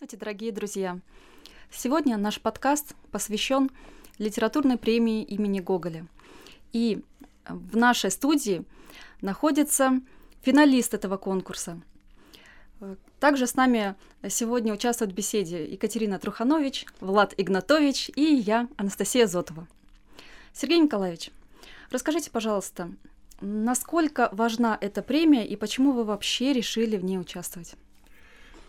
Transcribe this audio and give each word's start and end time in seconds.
Здравствуйте, 0.00 0.24
дорогие 0.24 0.50
друзья! 0.52 0.98
Сегодня 1.70 2.16
наш 2.16 2.40
подкаст 2.40 2.94
посвящен 3.10 3.68
литературной 4.16 4.78
премии 4.78 5.22
имени 5.22 5.60
Гоголя. 5.60 6.06
И 6.72 7.04
в 7.46 7.76
нашей 7.76 8.10
студии 8.10 8.64
находится 9.20 10.00
финалист 10.40 10.94
этого 10.94 11.18
конкурса. 11.18 11.82
Также 13.18 13.46
с 13.46 13.56
нами 13.56 13.94
сегодня 14.26 14.72
участвуют 14.72 15.12
в 15.12 15.14
беседе 15.14 15.70
Екатерина 15.70 16.18
Труханович, 16.18 16.86
Влад 17.00 17.34
Игнатович 17.36 18.10
и 18.16 18.22
я, 18.22 18.68
Анастасия 18.78 19.26
Зотова. 19.26 19.68
Сергей 20.54 20.78
Николаевич, 20.78 21.30
расскажите, 21.90 22.30
пожалуйста, 22.30 22.90
насколько 23.42 24.30
важна 24.32 24.78
эта 24.80 25.02
премия 25.02 25.46
и 25.46 25.56
почему 25.56 25.92
вы 25.92 26.04
вообще 26.04 26.54
решили 26.54 26.96
в 26.96 27.04
ней 27.04 27.18
участвовать? 27.18 27.74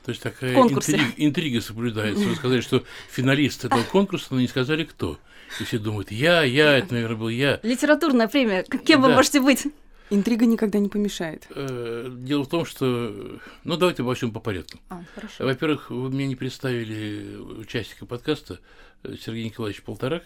То 0.03 0.09
есть 0.09 0.21
такая 0.21 0.55
интрига, 0.55 1.03
интрига 1.17 1.61
соблюдается. 1.61 2.23
Вы 2.23 2.35
сказали, 2.35 2.61
что 2.61 2.83
финалист 3.09 3.65
этого 3.65 3.83
конкурса, 3.83 4.27
но 4.31 4.39
не 4.39 4.47
сказали 4.47 4.83
кто. 4.83 5.19
И 5.59 5.63
все 5.63 5.77
думают, 5.77 6.11
я, 6.11 6.43
я, 6.43 6.77
это, 6.77 6.93
наверное, 6.93 7.17
был 7.17 7.29
я. 7.29 7.59
Литературная 7.61 8.27
премия. 8.27 8.63
Кем 8.63 9.01
да. 9.01 9.07
вы 9.07 9.13
можете 9.15 9.41
быть? 9.41 9.67
Интрига 10.09 10.45
никогда 10.45 10.79
не 10.79 10.89
помешает. 10.89 11.47
Э, 11.51 12.09
дело 12.11 12.43
в 12.43 12.49
том, 12.49 12.65
что... 12.65 13.39
Ну, 13.63 13.77
давайте 13.77 14.01
обо 14.01 14.13
всем 14.13 14.31
по 14.31 14.41
порядку. 14.41 14.77
А, 14.89 15.03
хорошо. 15.15 15.45
Во-первых, 15.45 15.89
вы 15.89 16.09
мне 16.09 16.27
не 16.27 16.35
представили 16.35 17.37
участника 17.37 18.05
подкаста 18.05 18.59
э, 19.03 19.15
Сергей 19.21 19.45
Николаевич 19.45 19.83
Полторак, 19.83 20.23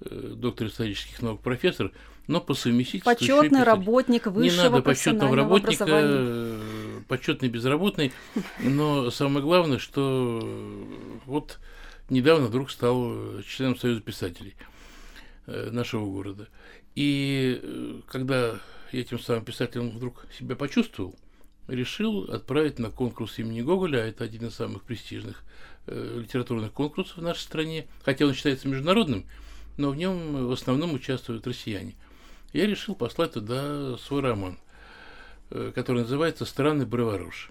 э, 0.00 0.34
доктор 0.36 0.66
исторических 0.66 1.22
наук, 1.22 1.40
профессор, 1.40 1.92
но 2.26 2.40
по 2.40 2.54
совместительству... 2.54 3.12
Почетный 3.12 3.62
работник 3.62 4.26
высшего 4.26 4.62
Не 4.64 4.70
надо 4.70 4.82
почетного 4.82 5.36
работника, 5.36 6.58
почетный 7.08 7.48
безработный, 7.48 8.12
но 8.60 9.10
самое 9.10 9.44
главное, 9.44 9.78
что 9.78 10.40
вот 11.24 11.58
недавно 12.10 12.46
вдруг 12.46 12.70
стал 12.70 13.40
членом 13.42 13.76
Союза 13.76 14.00
писателей 14.00 14.54
нашего 15.46 16.04
города. 16.06 16.48
И 16.94 18.02
когда 18.08 18.58
я 18.92 19.00
этим 19.00 19.18
самым 19.18 19.44
писателем 19.44 19.90
вдруг 19.90 20.26
себя 20.36 20.56
почувствовал, 20.56 21.14
решил 21.68 22.22
отправить 22.24 22.78
на 22.78 22.90
конкурс 22.90 23.38
имени 23.38 23.60
Гоголя, 23.60 23.98
а 23.98 24.06
это 24.06 24.24
один 24.24 24.46
из 24.46 24.54
самых 24.54 24.82
престижных 24.82 25.42
э, 25.86 26.20
литературных 26.20 26.72
конкурсов 26.72 27.18
в 27.18 27.22
нашей 27.22 27.40
стране, 27.40 27.86
хотя 28.04 28.26
он 28.26 28.34
считается 28.34 28.68
международным, 28.68 29.26
но 29.76 29.90
в 29.90 29.96
нем 29.96 30.46
в 30.46 30.52
основном 30.52 30.94
участвуют 30.94 31.46
россияне. 31.46 31.96
Я 32.52 32.66
решил 32.66 32.94
послать 32.94 33.32
туда 33.32 33.96
свой 33.98 34.22
роман, 34.22 34.58
э, 35.50 35.72
который 35.74 36.02
называется 36.02 36.44
«Странный 36.44 36.86
Броворош». 36.86 37.50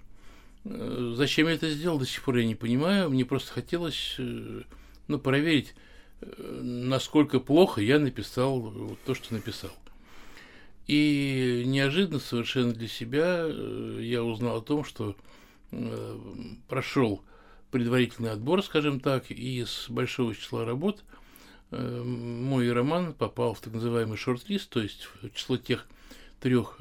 Э, 0.63 1.13
зачем 1.15 1.47
я 1.47 1.53
это 1.53 1.69
сделал, 1.69 1.99
до 1.99 2.05
сих 2.05 2.23
пор 2.23 2.37
я 2.37 2.45
не 2.45 2.55
понимаю. 2.55 3.09
Мне 3.09 3.25
просто 3.25 3.53
хотелось 3.53 4.15
э, 4.17 4.61
ну, 5.07 5.19
проверить, 5.19 5.75
насколько 6.21 7.39
плохо 7.39 7.81
я 7.81 7.99
написал 7.99 8.95
то, 9.05 9.13
что 9.13 9.33
написал. 9.33 9.71
И 10.87 11.63
неожиданно 11.65 12.19
совершенно 12.19 12.73
для 12.73 12.87
себя 12.87 13.45
я 13.99 14.23
узнал 14.23 14.57
о 14.57 14.61
том, 14.61 14.85
что 14.85 15.15
прошел 16.67 17.23
предварительный 17.71 18.31
отбор, 18.31 18.63
скажем 18.63 18.99
так, 18.99 19.29
и 19.29 19.61
из 19.61 19.87
большого 19.89 20.33
числа 20.33 20.63
работ 20.63 21.03
мой 21.71 22.71
роман 22.71 23.13
попал 23.13 23.53
в 23.53 23.61
так 23.61 23.73
называемый 23.73 24.17
шорт-лист, 24.17 24.69
то 24.69 24.81
есть 24.81 25.07
в 25.21 25.29
число 25.31 25.57
тех 25.57 25.85
трех 26.39 26.79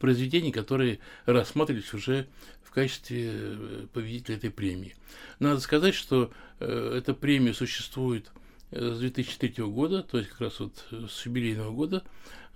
произведений, 0.00 0.52
которые 0.52 0.98
рассматривались 1.26 1.94
уже 1.94 2.26
в 2.62 2.70
качестве 2.70 3.88
победителя 3.92 4.36
этой 4.36 4.50
премии. 4.50 4.96
Надо 5.38 5.60
сказать, 5.60 5.94
что 5.94 6.32
эта 6.58 7.14
премия 7.14 7.54
существует 7.54 8.30
с 8.70 8.98
2003 8.98 9.64
года, 9.64 10.02
то 10.02 10.18
есть 10.18 10.30
как 10.30 10.40
раз 10.40 10.60
вот 10.60 10.84
с 10.90 11.26
юбилейного 11.26 11.70
года, 11.70 12.02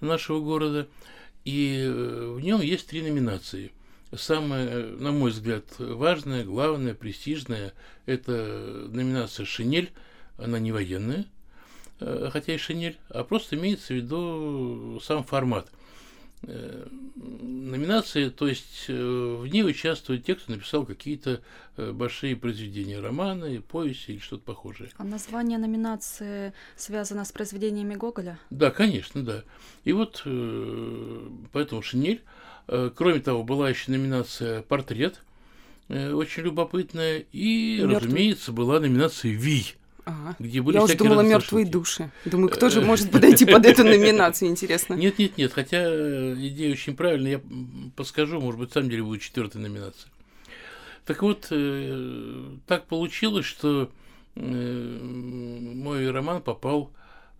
нашего 0.00 0.40
города, 0.40 0.88
и 1.44 1.84
э, 1.84 2.32
в 2.34 2.40
нем 2.40 2.60
есть 2.60 2.88
три 2.88 3.02
номинации. 3.02 3.72
Самое, 4.12 4.86
на 4.86 5.12
мой 5.12 5.30
взгляд, 5.30 5.64
важное, 5.78 6.44
главное, 6.44 6.94
престижное– 6.94 7.72
это 8.06 8.86
номинация 8.88 9.46
«Шинель», 9.46 9.90
она 10.38 10.58
не 10.58 10.72
военная, 10.72 11.26
э, 12.00 12.30
хотя 12.32 12.54
и 12.54 12.58
шинель, 12.58 12.96
а 13.08 13.24
просто 13.24 13.56
имеется 13.56 13.94
в 13.94 13.96
виду 13.96 15.00
сам 15.02 15.24
формат– 15.24 15.68
Э, 16.42 16.86
номинации, 17.24 18.28
то 18.28 18.46
есть 18.46 18.84
э, 18.88 18.92
в 18.92 19.46
ней 19.46 19.64
участвуют 19.64 20.24
те, 20.24 20.34
кто 20.34 20.52
написал 20.52 20.84
какие-то 20.84 21.40
большие 21.76 22.36
произведения, 22.36 23.00
романы, 23.00 23.60
повести 23.60 24.12
или 24.12 24.18
что-то 24.18 24.44
похожее. 24.44 24.90
А 24.96 25.04
название 25.04 25.58
номинации 25.58 26.52
связано 26.76 27.24
с 27.24 27.32
произведениями 27.32 27.94
Гоголя? 27.94 28.38
Да, 28.50 28.70
конечно, 28.70 29.24
да. 29.24 29.42
И 29.84 29.92
вот 29.92 30.22
поэтому 31.52 31.82
«Шинель». 31.82 32.22
Кроме 32.66 33.20
того, 33.20 33.44
была 33.44 33.68
еще 33.68 33.90
номинация 33.92 34.62
«Портрет», 34.62 35.22
очень 35.88 36.42
любопытная, 36.42 37.24
и, 37.32 37.78
Мертвый. 37.78 37.96
разумеется, 37.96 38.52
была 38.52 38.80
номинация 38.80 39.32
«Вий», 39.32 39.74
Ага. 40.06 40.36
Где 40.38 40.62
были 40.62 40.76
Я 40.76 40.84
уже 40.84 40.96
думала 40.96 41.20
мертвые 41.22 41.66
души. 41.66 42.10
Думаю, 42.24 42.48
кто 42.48 42.68
же 42.68 42.80
может 42.80 43.10
подойти 43.10 43.44
под 43.44 43.66
эту 43.66 43.82
номинацию, 43.82 44.48
интересно. 44.48 44.94
Нет, 44.94 45.18
нет, 45.18 45.36
нет. 45.36 45.52
Хотя 45.52 45.78
э, 45.82 46.34
идея 46.38 46.72
очень 46.72 46.94
правильная. 46.94 47.32
Я 47.32 47.40
подскажу, 47.96 48.40
может 48.40 48.60
быть, 48.60 48.70
в 48.70 48.72
самом 48.72 48.88
деле 48.88 49.02
будет 49.02 49.22
четвертая 49.22 49.60
номинация. 49.60 50.08
Так 51.06 51.22
вот, 51.22 51.48
э, 51.50 52.44
так 52.68 52.86
получилось, 52.86 53.46
что 53.46 53.90
э, 54.36 54.98
мой 55.02 56.08
роман 56.12 56.40
попал 56.40 56.92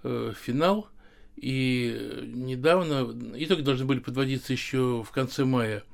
в 0.03 0.35
финал, 0.35 0.89
и 1.37 2.23
недавно 2.27 3.13
итоги 3.37 3.63
должны 3.63 3.87
были 3.87 4.01
подводиться 4.01 4.53
еще 4.53 5.05
в 5.07 5.11
конце 5.11 5.45
мая 5.45 5.85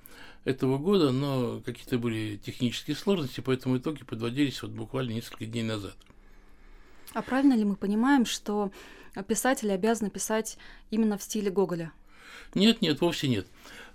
этого 0.45 0.79
года, 0.79 1.13
но 1.13 1.61
какие-то 1.65 1.99
были 1.99 2.37
технические 2.37 2.97
сложности, 2.97 3.41
поэтому 3.41 3.77
итоги 3.77 4.05
подводились 4.05 4.63
вот 4.63 4.73
буквально 4.73 5.13
несколько 5.13 5.47
дней 5.47 5.63
назад. 5.63 5.95
А 7.15 7.23
правильно 7.23 7.55
ли 7.55 7.65
мы 7.65 7.77
понимаем, 7.77 8.25
что 8.27 8.71
писатели 9.27 9.71
обязаны 9.71 10.11
писать 10.11 10.59
именно 10.91 11.19
в 11.19 11.23
стиле 11.23 11.51
Гоголя? 11.51 11.93
Нет, 12.55 12.83
нет, 12.83 13.01
вовсе 13.01 13.29
нет. 13.29 13.47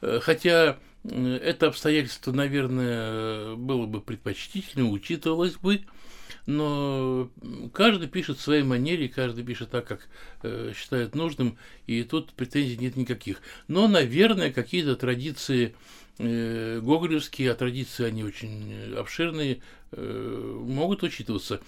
Э, 0.01 0.19
хотя 0.21 0.77
это 1.03 1.67
обстоятельство, 1.67 2.31
наверное, 2.31 3.55
было 3.55 3.85
бы 3.85 4.01
предпочтительно, 4.01 4.89
учитывалось 4.89 5.55
бы, 5.55 5.85
но 6.45 7.29
каждый 7.73 8.07
пишет 8.07 8.37
в 8.37 8.41
своей 8.41 8.63
манере, 8.63 9.07
каждый 9.07 9.43
пишет 9.43 9.71
так, 9.71 9.85
как 9.87 10.07
э, 10.43 10.73
считает 10.75 11.15
нужным, 11.15 11.57
и 11.85 12.03
тут 12.03 12.33
претензий 12.33 12.77
нет 12.77 12.95
никаких. 12.95 13.41
Но, 13.67 13.87
наверное, 13.87 14.51
какие-то 14.51 14.95
традиции 14.95 15.67
э, 15.67 15.73
гоголевские, 16.19 17.51
а 17.51 17.55
традиции 17.55 18.05
они 18.05 18.23
очень 18.23 18.93
обширные, 18.95 19.61
э, 19.91 20.59
могут 20.65 21.03
учитываться. 21.03 21.61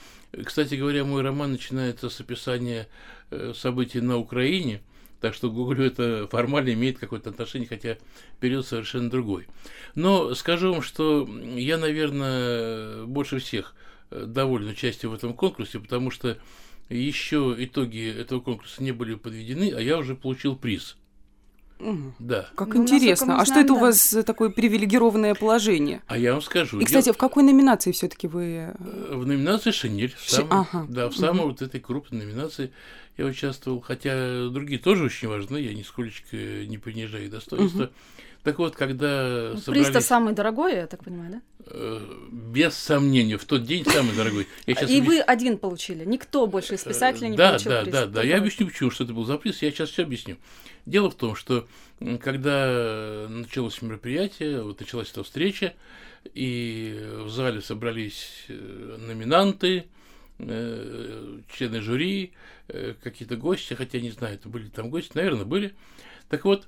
Кстати 0.44 0.76
говоря, 0.76 1.06
мой 1.06 1.22
роман 1.22 1.52
начинается 1.52 2.10
с 2.10 2.20
описания 2.20 2.88
э, 3.32 3.54
событий 3.56 4.02
на 4.02 4.18
Украине, 4.18 4.82
так 5.22 5.34
что 5.34 5.52
Гоголю 5.52 5.86
это 5.86 6.28
формально 6.32 6.74
имеет 6.74 6.98
какое-то 6.98 7.30
отношение, 7.30 7.68
хотя 7.68 7.98
период 8.40 8.66
совершенно 8.66 9.10
другой. 9.10 9.48
Но 9.96 10.34
скажу 10.34 10.72
вам, 10.72 10.82
что 10.82 11.28
я, 11.56 11.78
наверное, 11.78 13.06
больше 13.06 13.40
всех 13.40 13.76
э, 14.10 14.26
доволен 14.26 14.70
участием 14.70 15.12
в 15.12 15.16
этом 15.16 15.34
конкурсе, 15.34 15.80
потому 15.80 16.10
что 16.10 16.38
еще 16.90 17.56
итоги 17.58 18.10
этого 18.10 18.40
конкурса 18.40 18.82
не 18.82 18.92
были 18.92 19.16
подведены, 19.16 19.72
а 19.76 19.80
я 19.80 19.98
уже 19.98 20.16
получил 20.16 20.56
приз. 20.56 20.98
Угу. 21.80 22.14
Да. 22.20 22.50
Как 22.56 22.74
ну, 22.74 22.82
интересно. 22.82 23.40
А 23.40 23.46
что 23.46 23.60
это 23.60 23.70
да. 23.70 23.74
у 23.76 23.80
вас 23.80 24.10
за 24.10 24.24
такое 24.24 24.50
привилегированное 24.50 25.34
положение? 25.34 26.02
А 26.08 26.18
я 26.18 26.34
вам 26.34 26.42
скажу. 26.42 26.80
И, 26.80 26.86
кстати, 26.86 27.08
я... 27.08 27.14
в 27.14 27.18
какой 27.18 27.44
номинации 27.44 27.92
все-таки 27.92 28.28
вы? 28.28 28.74
Э, 28.78 29.16
в 29.16 29.26
номинации 29.26 29.72
Шинель. 29.72 30.14
В 30.16 30.30
Ши... 30.30 30.46
ага. 30.50 30.86
Да, 30.90 31.10
в 31.10 31.16
самой 31.16 31.42
угу. 31.42 31.50
вот 31.50 31.62
этой 31.62 31.80
крупной 31.80 32.26
номинации 32.26 32.72
я 33.18 33.26
участвовал. 33.26 33.80
Хотя 33.80 34.50
другие 34.50 34.80
тоже 34.80 35.06
очень 35.06 35.30
важны, 35.30 35.58
я 35.58 35.74
нисколечко 35.74 36.36
не 36.36 36.78
понижаю 36.78 37.30
достоинства. 37.30 37.84
Угу. 37.84 37.92
Так 38.50 38.58
вот, 38.58 38.76
когда 38.76 39.52
ну, 39.54 39.60
собрались... 39.60 39.90
Приз-то 39.90 40.02
самый 40.02 40.34
дорогой, 40.34 40.74
я 40.74 40.88
так 40.88 41.04
понимаю, 41.04 41.34
да? 41.34 41.42
Э, 41.68 42.00
без 42.32 42.74
сомнения, 42.74 43.38
в 43.38 43.46
тот 43.46 43.64
день 43.64 43.86
самый 43.86 44.16
дорогой. 44.16 44.48
И 44.66 45.02
вы 45.02 45.20
один 45.20 45.60
получили, 45.60 46.04
никто 46.04 46.48
больше 46.48 46.74
из 46.74 46.84
писателей 46.84 47.30
не 47.30 47.38
да, 47.38 47.50
получил 47.50 47.70
да, 47.70 47.82
приз. 47.84 47.94
Да, 47.94 48.06
да, 48.08 48.12
да, 48.12 48.24
я 48.24 48.40
объясню, 48.40 48.66
почему, 48.66 48.90
что 48.90 49.04
это 49.04 49.14
был 49.14 49.24
за 49.26 49.38
приз, 49.38 49.62
я 49.62 49.70
сейчас 49.70 49.92
все 49.92 50.02
объясню. 50.02 50.38
Дело 50.88 51.12
в 51.12 51.14
том, 51.14 51.36
что 51.36 51.68
когда 52.24 53.28
началось 53.30 53.84
мероприятие, 53.84 54.64
вот 54.64 54.80
началась 54.80 55.12
эта 55.12 55.24
встреча, 55.24 55.76
и 56.34 57.08
в 57.20 57.30
зале 57.30 57.62
собрались 57.62 58.46
э, 58.48 58.98
номинанты, 59.00 59.86
э, 60.40 61.40
члены 61.54 61.82
жюри, 61.82 62.34
какие-то 63.04 63.36
гости, 63.36 63.76
хотя 63.76 64.00
не 64.00 64.10
знаю, 64.10 64.34
это 64.34 64.50
были 64.50 64.70
там 64.70 64.90
гости, 64.90 65.12
наверное, 65.14 65.46
были. 65.46 65.76
Так 66.30 66.46
вот, 66.46 66.68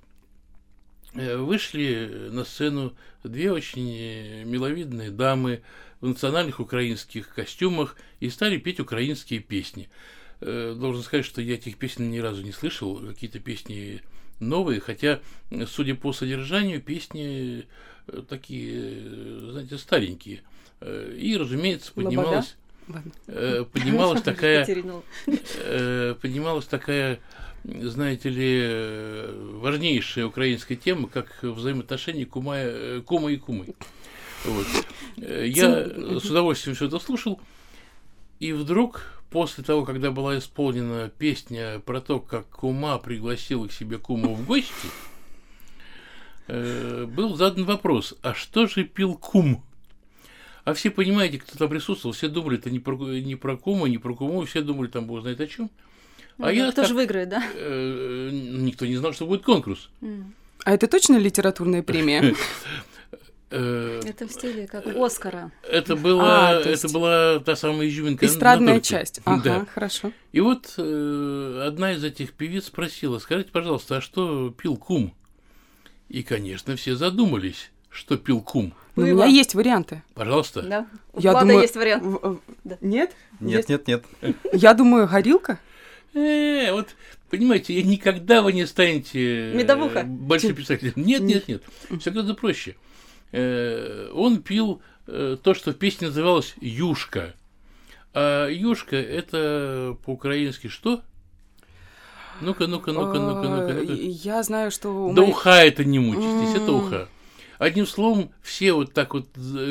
вышли 1.13 2.29
на 2.31 2.45
сцену 2.45 2.93
две 3.23 3.51
очень 3.51 4.43
миловидные 4.45 5.11
дамы 5.11 5.61
в 5.99 6.07
национальных 6.07 6.59
украинских 6.59 7.33
костюмах 7.33 7.95
и 8.19 8.29
стали 8.29 8.57
петь 8.57 8.79
украинские 8.79 9.39
песни. 9.39 9.89
Должен 10.39 11.03
сказать, 11.03 11.25
что 11.25 11.41
я 11.41 11.55
этих 11.55 11.77
песен 11.77 12.09
ни 12.09 12.19
разу 12.19 12.41
не 12.41 12.51
слышал, 12.51 12.97
какие-то 12.97 13.39
песни 13.39 14.01
новые, 14.39 14.79
хотя, 14.79 15.19
судя 15.67 15.95
по 15.95 16.13
содержанию, 16.13 16.81
песни 16.81 17.67
такие, 18.27 19.49
знаете, 19.51 19.77
старенькие. 19.77 20.41
И, 20.83 21.37
разумеется, 21.39 21.91
поднималась... 21.93 22.55
Поднималась 23.71 24.21
такая, 24.21 24.65
поднималась 26.15 26.65
такая 26.65 27.19
знаете 27.63 28.29
ли, 28.29 29.59
важнейшая 29.59 30.25
украинская 30.25 30.75
тема, 30.77 31.07
как 31.07 31.43
взаимоотношения 31.43 32.25
кума, 32.25 32.57
кума 33.05 33.31
и 33.31 33.38
кумы. 33.38 33.67
Вот. 34.45 34.65
Я 35.17 35.85
с 35.85 36.25
удовольствием 36.25 36.75
все 36.75 36.88
это 36.88 36.97
слушал, 36.97 37.39
и 38.41 38.53
вдруг, 38.53 39.21
после 39.29 39.63
того, 39.63 39.85
когда 39.85 40.09
была 40.09 40.39
исполнена 40.39 41.09
песня 41.09 41.79
про 41.85 42.01
то, 42.01 42.19
как 42.19 42.49
кума 42.49 42.97
пригласила 42.97 43.67
к 43.67 43.71
себе 43.71 43.99
куму 43.99 44.33
в 44.33 44.47
гости, 44.47 44.87
э, 46.47 47.05
был 47.05 47.35
задан 47.35 47.65
вопрос, 47.65 48.15
а 48.23 48.33
что 48.33 48.65
же 48.65 48.83
пил 48.83 49.15
кум? 49.15 49.63
А 50.63 50.73
все, 50.73 50.91
понимаете, 50.91 51.39
кто 51.39 51.57
там 51.57 51.69
присутствовал, 51.69 52.13
все 52.13 52.27
думали, 52.27 52.57
это 52.57 52.69
не 52.69 52.79
про, 52.79 52.95
не 52.95 53.35
про 53.35 53.57
кума, 53.57 53.87
не 53.87 53.97
про 53.97 54.15
куму, 54.15 54.45
все 54.45 54.61
думали, 54.61 54.87
там, 54.87 55.05
бог 55.05 55.21
знает 55.21 55.41
о 55.41 55.47
чем. 55.47 55.71
Ну, 56.37 56.45
а 56.45 56.53
я 56.53 56.71
кто 56.71 56.81
так, 56.81 56.87
же 56.87 56.93
выиграет, 56.93 57.29
да? 57.29 57.43
Э, 57.55 58.29
никто 58.31 58.85
не 58.85 58.95
знал, 58.97 59.13
что 59.13 59.25
будет 59.25 59.43
конкурс. 59.43 59.89
А 60.63 60.73
это 60.73 60.87
точно 60.87 61.17
литературная 61.17 61.83
премия? 61.83 62.35
Э, 63.53 63.99
это 64.05 64.29
в 64.29 64.31
стиле 64.31 64.65
как 64.65 64.87
Оскара. 64.87 65.51
Это 65.69 65.97
была, 65.97 66.51
а, 66.51 66.61
есть... 66.61 66.85
это 66.85 66.93
была 66.93 67.39
та 67.39 67.57
самая 67.57 67.89
изюминка. 67.89 68.25
Эстрадная 68.25 68.79
часть. 68.79 69.19
Ага, 69.25 69.43
да. 69.43 69.65
хорошо. 69.65 70.13
И 70.31 70.39
вот 70.39 70.73
э, 70.77 71.63
одна 71.67 71.91
из 71.91 72.01
этих 72.01 72.31
певиц 72.31 72.67
спросила: 72.67 73.19
скажите, 73.19 73.51
пожалуйста, 73.51 73.97
а 73.97 74.01
что 74.01 74.51
пил 74.51 74.77
кум? 74.77 75.13
И, 76.07 76.23
конечно, 76.23 76.77
все 76.77 76.95
задумались, 76.95 77.71
что 77.89 78.15
пил 78.15 78.39
кум. 78.39 78.73
Ну, 78.95 79.03
у 79.03 79.07
меня 79.07 79.25
есть 79.25 79.55
варианты. 79.55 80.03
Пожалуйста. 80.13 80.61
Да. 80.63 80.88
У 81.13 81.21
Я 81.21 81.31
Влада 81.31 81.47
думаю... 81.47 81.61
есть 81.61 81.75
вариант. 81.75 82.03
Да. 82.63 82.77
Нет? 82.81 83.11
Нет, 83.39 83.69
нет, 83.69 83.88
нет. 83.88 84.03
Я 84.53 84.73
думаю, 84.73 85.07
горилка. 85.07 85.59
Э, 86.13 86.71
вот, 86.73 86.89
понимаете, 87.29 87.81
никогда 87.83 88.41
вы 88.41 88.51
не 88.51 88.65
станете 88.65 89.53
Медовуха. 89.53 90.03
большим 90.03 90.55
писателем. 90.55 90.93
Нет, 90.95 91.21
нет, 91.21 91.47
нет. 91.47 91.63
Все 91.99 92.11
гораздо 92.11 92.33
проще. 92.33 92.75
Э, 93.31 94.09
он 94.13 94.41
пил 94.41 94.81
э, 95.07 95.37
то, 95.41 95.53
что 95.53 95.71
в 95.71 95.75
песне 95.75 96.07
называлось 96.07 96.55
«юшка». 96.59 97.33
А 98.13 98.49
юшка– 98.49 98.95
это 98.97 99.97
по-украински 100.05 100.67
что? 100.67 101.01
Ну-ка, 102.41 102.67
ну-ка, 102.67 102.91
ну-ка, 102.91 103.19
ну-ка, 103.19 103.47
ну-ка. 103.47 103.73
ну-ка. 103.73 103.94
Я 103.94 104.44
знаю, 104.44 104.71
что... 104.71 105.13
Да 105.13 105.21
уха 105.21 105.63
это 105.63 105.85
не 105.85 105.99
мучитесь, 105.99 106.61
это 106.61 106.71
уха. 106.71 107.07
Одним 107.61 107.85
словом, 107.85 108.31
все 108.41 108.73
вот 108.73 108.93
так 108.93 109.13
вот 109.13 109.27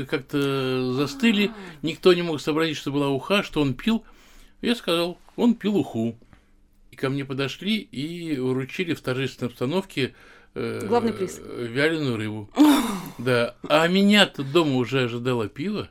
как-то 0.08 0.92
застыли, 0.92 1.48
а. 1.48 1.54
никто 1.82 2.14
не 2.14 2.22
мог 2.22 2.40
сообразить, 2.40 2.76
что 2.76 2.92
была 2.92 3.08
уха, 3.08 3.42
что 3.42 3.60
он 3.60 3.74
пил. 3.74 4.04
Я 4.62 4.76
сказал, 4.76 5.18
он 5.36 5.54
пил 5.54 5.76
уху 5.76 6.16
ко 7.00 7.08
мне 7.08 7.24
подошли 7.24 7.78
и 7.78 8.38
вручили 8.38 8.94
в 8.94 9.00
торжественной 9.00 9.48
обстановке 9.48 10.14
э, 10.54 10.86
Главный 10.86 11.12
приз. 11.12 11.40
вяленую 11.42 12.16
рыбу. 12.16 12.50
да. 13.18 13.56
А 13.68 13.88
меня-то 13.88 14.44
дома 14.44 14.76
уже 14.76 15.04
ожидало 15.04 15.48
пиво. 15.48 15.88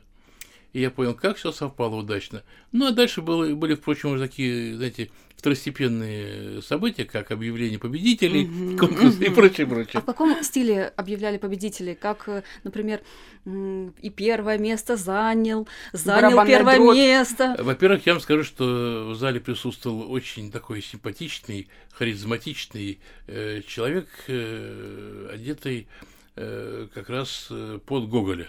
И 0.72 0.80
я 0.80 0.90
понял, 0.90 1.14
как 1.14 1.36
все 1.36 1.50
совпало 1.50 1.96
удачно. 1.96 2.44
Ну, 2.70 2.86
а 2.86 2.92
дальше 2.92 3.22
было, 3.22 3.52
были, 3.54 3.74
впрочем, 3.74 4.12
уже 4.12 4.22
такие, 4.28 4.76
знаете, 4.76 5.10
второстепенные 5.40 6.60
события, 6.60 7.04
как 7.06 7.30
объявление 7.30 7.78
победителей, 7.78 8.44
mm-hmm. 8.44 8.76
конкурсы 8.76 9.24
и 9.24 9.30
прочее, 9.30 9.66
прочее. 9.66 9.94
А 9.94 10.00
в 10.02 10.04
каком 10.04 10.42
стиле 10.42 10.92
объявляли 10.96 11.38
победителей? 11.38 11.94
Как, 11.94 12.28
э, 12.28 12.42
например, 12.62 13.00
и 13.46 14.10
первое 14.10 14.58
место 14.58 14.96
занял, 14.96 15.66
занял 15.94 16.36
Барабанная 16.36 16.58
первое 16.58 16.76
дрот. 16.76 16.94
место? 16.94 17.56
Во-первых, 17.58 18.04
я 18.04 18.12
вам 18.12 18.20
скажу, 18.20 18.44
что 18.44 19.08
в 19.10 19.14
зале 19.16 19.40
присутствовал 19.40 20.12
очень 20.12 20.52
такой 20.52 20.82
симпатичный, 20.82 21.68
харизматичный 21.92 23.00
э, 23.26 23.62
человек, 23.66 24.08
э, 24.28 25.30
одетый 25.32 25.88
э, 26.36 26.86
как 26.92 27.08
раз 27.08 27.46
э, 27.50 27.78
под 27.86 28.10
Гоголя. 28.10 28.48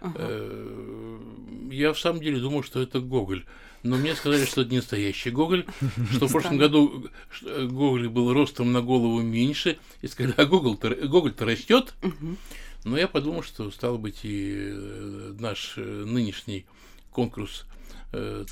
Ага. 0.00 0.20
Э, 1.70 1.74
я 1.74 1.92
в 1.92 1.98
самом 1.98 2.20
деле 2.20 2.40
думал, 2.40 2.62
что 2.62 2.80
это 2.80 3.00
Гоголь. 3.00 3.44
Но 3.82 3.96
мне 3.96 4.14
сказали, 4.16 4.44
что 4.44 4.62
это 4.62 4.70
не 4.70 4.78
настоящий 4.78 5.30
Гоголь, 5.30 5.64
что 6.12 6.26
в 6.26 6.32
прошлом 6.32 6.58
году 6.58 7.06
э, 7.42 7.66
Гоголь 7.66 8.08
был 8.08 8.32
ростом 8.32 8.72
на 8.72 8.82
голову 8.82 9.20
меньше, 9.20 9.78
и 10.02 10.08
сказали, 10.08 10.34
а 10.36 10.44
Гоголь-то, 10.44 10.94
Гоголь-то 10.94 11.44
растет. 11.44 11.94
Но 12.84 12.96
я 12.96 13.08
подумал, 13.08 13.42
что, 13.42 13.70
стало 13.70 13.98
быть, 13.98 14.20
и 14.24 14.70
э, 14.72 15.34
наш 15.38 15.76
нынешний 15.76 16.66
конкурс 17.12 17.66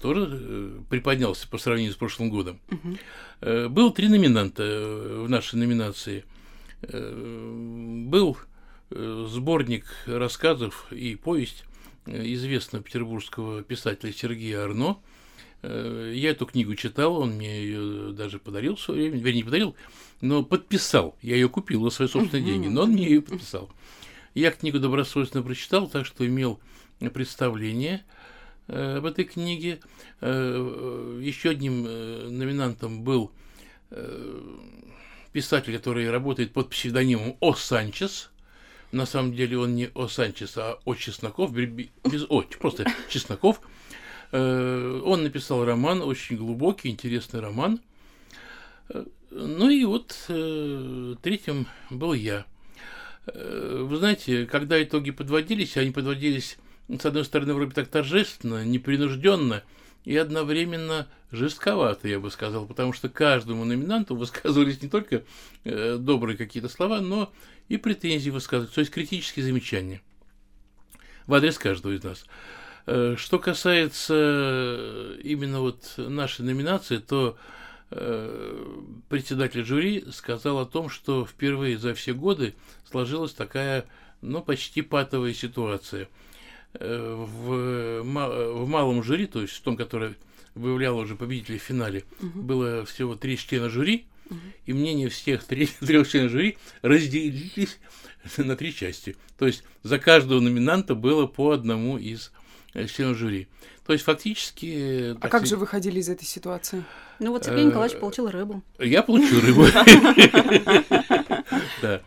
тоже 0.03 0.83
приподнялся 0.91 1.49
по 1.49 1.57
сравнению 1.57 1.95
с 1.95 1.97
прошлым 1.97 2.29
годом. 2.29 2.61
Угу. 2.71 3.71
Было 3.71 3.91
три 3.91 4.09
номинанта 4.09 4.63
в 4.63 5.31
нашей 5.31 5.55
номинации. 5.55 6.27
Был 6.83 8.37
Э, 8.91 9.27
сборник 9.29 9.85
рассказов 10.07 10.87
и 10.93 11.17
повесть 11.17 11.65
э, 11.65 11.76
известного 12.07 12.85
петербургского 12.85 13.63
писателя 13.63 14.13
Сергея 14.13 14.65
Арно. 14.65 14.99
Э, 15.63 16.13
я 16.15 16.31
эту 16.31 16.47
книгу 16.47 16.75
читал, 16.75 17.17
он 17.17 17.33
мне 17.33 17.63
ее 17.63 18.13
даже 18.13 18.39
подарил 18.39 18.77
в 18.77 18.81
свое 18.81 19.03
время, 19.03 19.23
вернее, 19.23 19.39
не 19.39 19.45
подарил, 19.45 19.77
но 20.21 20.45
подписал. 20.45 21.17
Я 21.23 21.35
ее 21.35 21.49
купил 21.49 21.85
за 21.85 21.91
свои 21.91 22.09
собственные 22.09 22.45
деньги, 22.45 22.69
но 22.69 22.83
он 22.83 22.91
мне 22.91 23.05
ее 23.05 23.23
подписал. 23.23 23.71
Я 24.35 24.51
книгу 24.51 24.79
добросовестно 24.79 25.43
прочитал, 25.43 25.89
так 25.89 26.07
что 26.07 26.27
имел 26.27 26.61
представление 27.13 28.05
об 28.69 29.07
этой 29.07 29.25
книге. 29.25 29.81
Еще 30.21 31.51
одним 31.51 31.85
номинантом 31.85 33.03
был 33.03 33.33
писатель, 35.33 35.75
который 35.75 36.11
работает 36.11 36.53
под 36.53 36.69
псевдонимом 36.71 37.37
О. 37.41 37.55
Санчес– 37.55 38.31
на 38.93 39.07
самом 39.07 39.35
деле 39.35 39.59
он 39.59 39.75
не 39.75 39.91
О 39.95 40.09
Санчес, 40.09 40.57
а 40.57 40.79
О 40.85 40.95
Чесноков, 40.95 41.53
без 41.53 42.25
О, 42.29 42.43
просто 42.59 42.87
Чесноков. 43.09 43.61
Э, 44.33 45.01
он 45.05 45.23
написал 45.23 45.65
роман, 45.65 46.03
очень 46.03 46.37
глубокий, 46.37 46.89
интересный 46.89 47.41
роман. 47.41 47.81
Э, 48.89 49.05
ну 49.31 49.69
и 49.71 49.85
вот 49.85 50.17
э, 50.29 51.15
третьим 51.23 51.67
был 51.91 52.13
я. 52.13 52.45
Вы 53.27 53.97
знаете, 53.97 54.47
когда 54.47 54.81
итоги 54.81 55.11
подводились, 55.11 55.77
они 55.77 55.91
подводились, 55.91 56.59
с 56.89 57.05
одной 57.05 57.25
стороны, 57.25 57.55
вроде 57.55 57.73
так 57.73 57.89
торжественно, 57.89 58.65
непринужденно, 58.65 59.65
и 60.07 60.17
одновременно 60.17 61.07
жестковато, 61.31 62.09
я 62.09 62.19
бы 62.19 62.31
сказал, 62.31 62.65
потому 62.65 62.95
что 62.95 63.11
каждому 63.11 63.67
номинанту 63.67 64.17
высказывались 64.17 64.81
не 64.81 64.89
только 64.89 65.25
добрые 65.65 66.39
какие-то 66.39 66.71
слова, 66.71 67.01
но 67.01 67.31
и 67.69 67.77
претензии 67.77 68.31
высказывать, 68.31 68.73
то 68.73 68.81
есть 68.81 68.91
критические 68.91 69.45
замечания 69.45 70.01
в 71.27 71.35
адрес 71.35 71.59
каждого 71.59 71.93
из 71.93 72.03
нас. 72.03 72.25
Э, 72.87 73.17
что 73.19 73.39
касается 73.39 74.15
э, 74.17 75.21
именно 75.23 75.61
вот 75.61 75.95
нашей 75.97 76.45
номинации, 76.45 76.99
то 76.99 77.37
э, 77.91 78.83
председатель 79.09 79.65
жюри 79.65 80.05
сказал 80.13 80.61
о 80.61 80.67
том, 80.67 80.89
что 80.89 81.27
впервые 81.27 81.79
за 81.79 81.95
все 81.95 82.15
годы 82.15 82.55
сложилась 82.89 83.33
такая, 83.33 83.87
ну, 84.23 84.43
почти 84.43 84.83
патовая 84.83 85.35
ситуация. 85.35 86.09
В, 86.75 88.03
в 88.03 88.69
малом 88.69 89.03
жюри, 89.03 89.27
то 89.27 89.41
есть 89.41 89.55
в 89.55 89.63
том, 89.63 89.77
которое 89.77 90.15
выявляло 90.55 91.01
уже 91.01 91.17
победителей 91.17 91.59
в 91.59 91.63
финале, 91.63 92.05
угу. 92.21 92.43
было 92.43 92.85
всего 92.85 93.15
три 93.15 93.39
члена 93.39 93.71
жюри, 93.71 94.07
и 94.65 94.73
мнения 94.73 95.09
всех 95.09 95.45
трех 95.45 96.09
членов 96.09 96.33
жюри 96.33 96.59
разделились 96.83 97.79
на 98.37 98.57
три 98.57 98.75
части. 98.75 99.17
То 99.39 99.47
есть 99.47 99.65
за 99.83 99.99
каждого 99.99 100.41
номинанта 100.41 100.95
было 100.95 101.27
по 101.27 101.53
одному 101.53 101.99
из 101.99 102.29
э, 102.29 102.31
членов 102.87 103.17
жюри. 103.17 103.49
То 103.87 103.93
есть 103.93 104.05
фактически... 104.05 105.17
А 105.21 105.29
как 105.29 105.47
же 105.47 105.57
выходили 105.57 106.01
из 106.01 106.09
этой 106.09 106.25
ситуации? 106.25 106.85
Ну 107.21 107.31
вот 107.31 107.45
Сергей 107.45 107.65
Николаевич 107.65 107.99
получил 107.99 108.29
рыбу. 108.29 108.63
Я 108.79 109.03
получил 109.03 109.41
рыбу. 109.41 109.67
Да. 111.83 112.01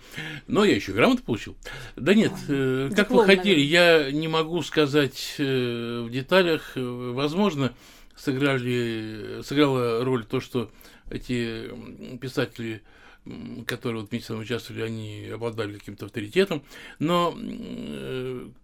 Но 0.48 0.66
я 0.66 0.76
еще 0.76 0.92
грамоту 0.92 1.22
получил. 1.22 1.56
Да 1.96 2.14
нет, 2.14 2.34
э, 2.48 2.90
как 2.96 3.12
выходили, 3.12 3.60
я 3.60 4.12
не 4.12 4.28
могу 4.28 4.62
сказать 4.64 5.36
э, 5.38 6.04
в 6.06 6.10
деталях. 6.10 6.72
Возможно, 6.76 7.74
сыграли, 8.16 9.42
сыграла 9.44 10.04
роль 10.04 10.26
то, 10.26 10.42
что 10.42 10.72
эти 11.10 11.70
писатели 12.20 12.82
которые 13.66 14.02
вот 14.02 14.12
вместе 14.12 14.34
участвовали, 14.34 14.84
они 14.84 15.28
обладали 15.34 15.78
каким-то 15.78 16.06
авторитетом. 16.06 16.64
Но, 17.00 17.38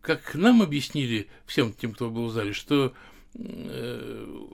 как 0.02 0.36
нам 0.36 0.62
объяснили, 0.62 1.28
всем 1.46 1.74
тем, 1.74 1.94
кто 1.94 2.10
был 2.10 2.28
в 2.28 2.32
зале, 2.32 2.54
что 2.54 2.94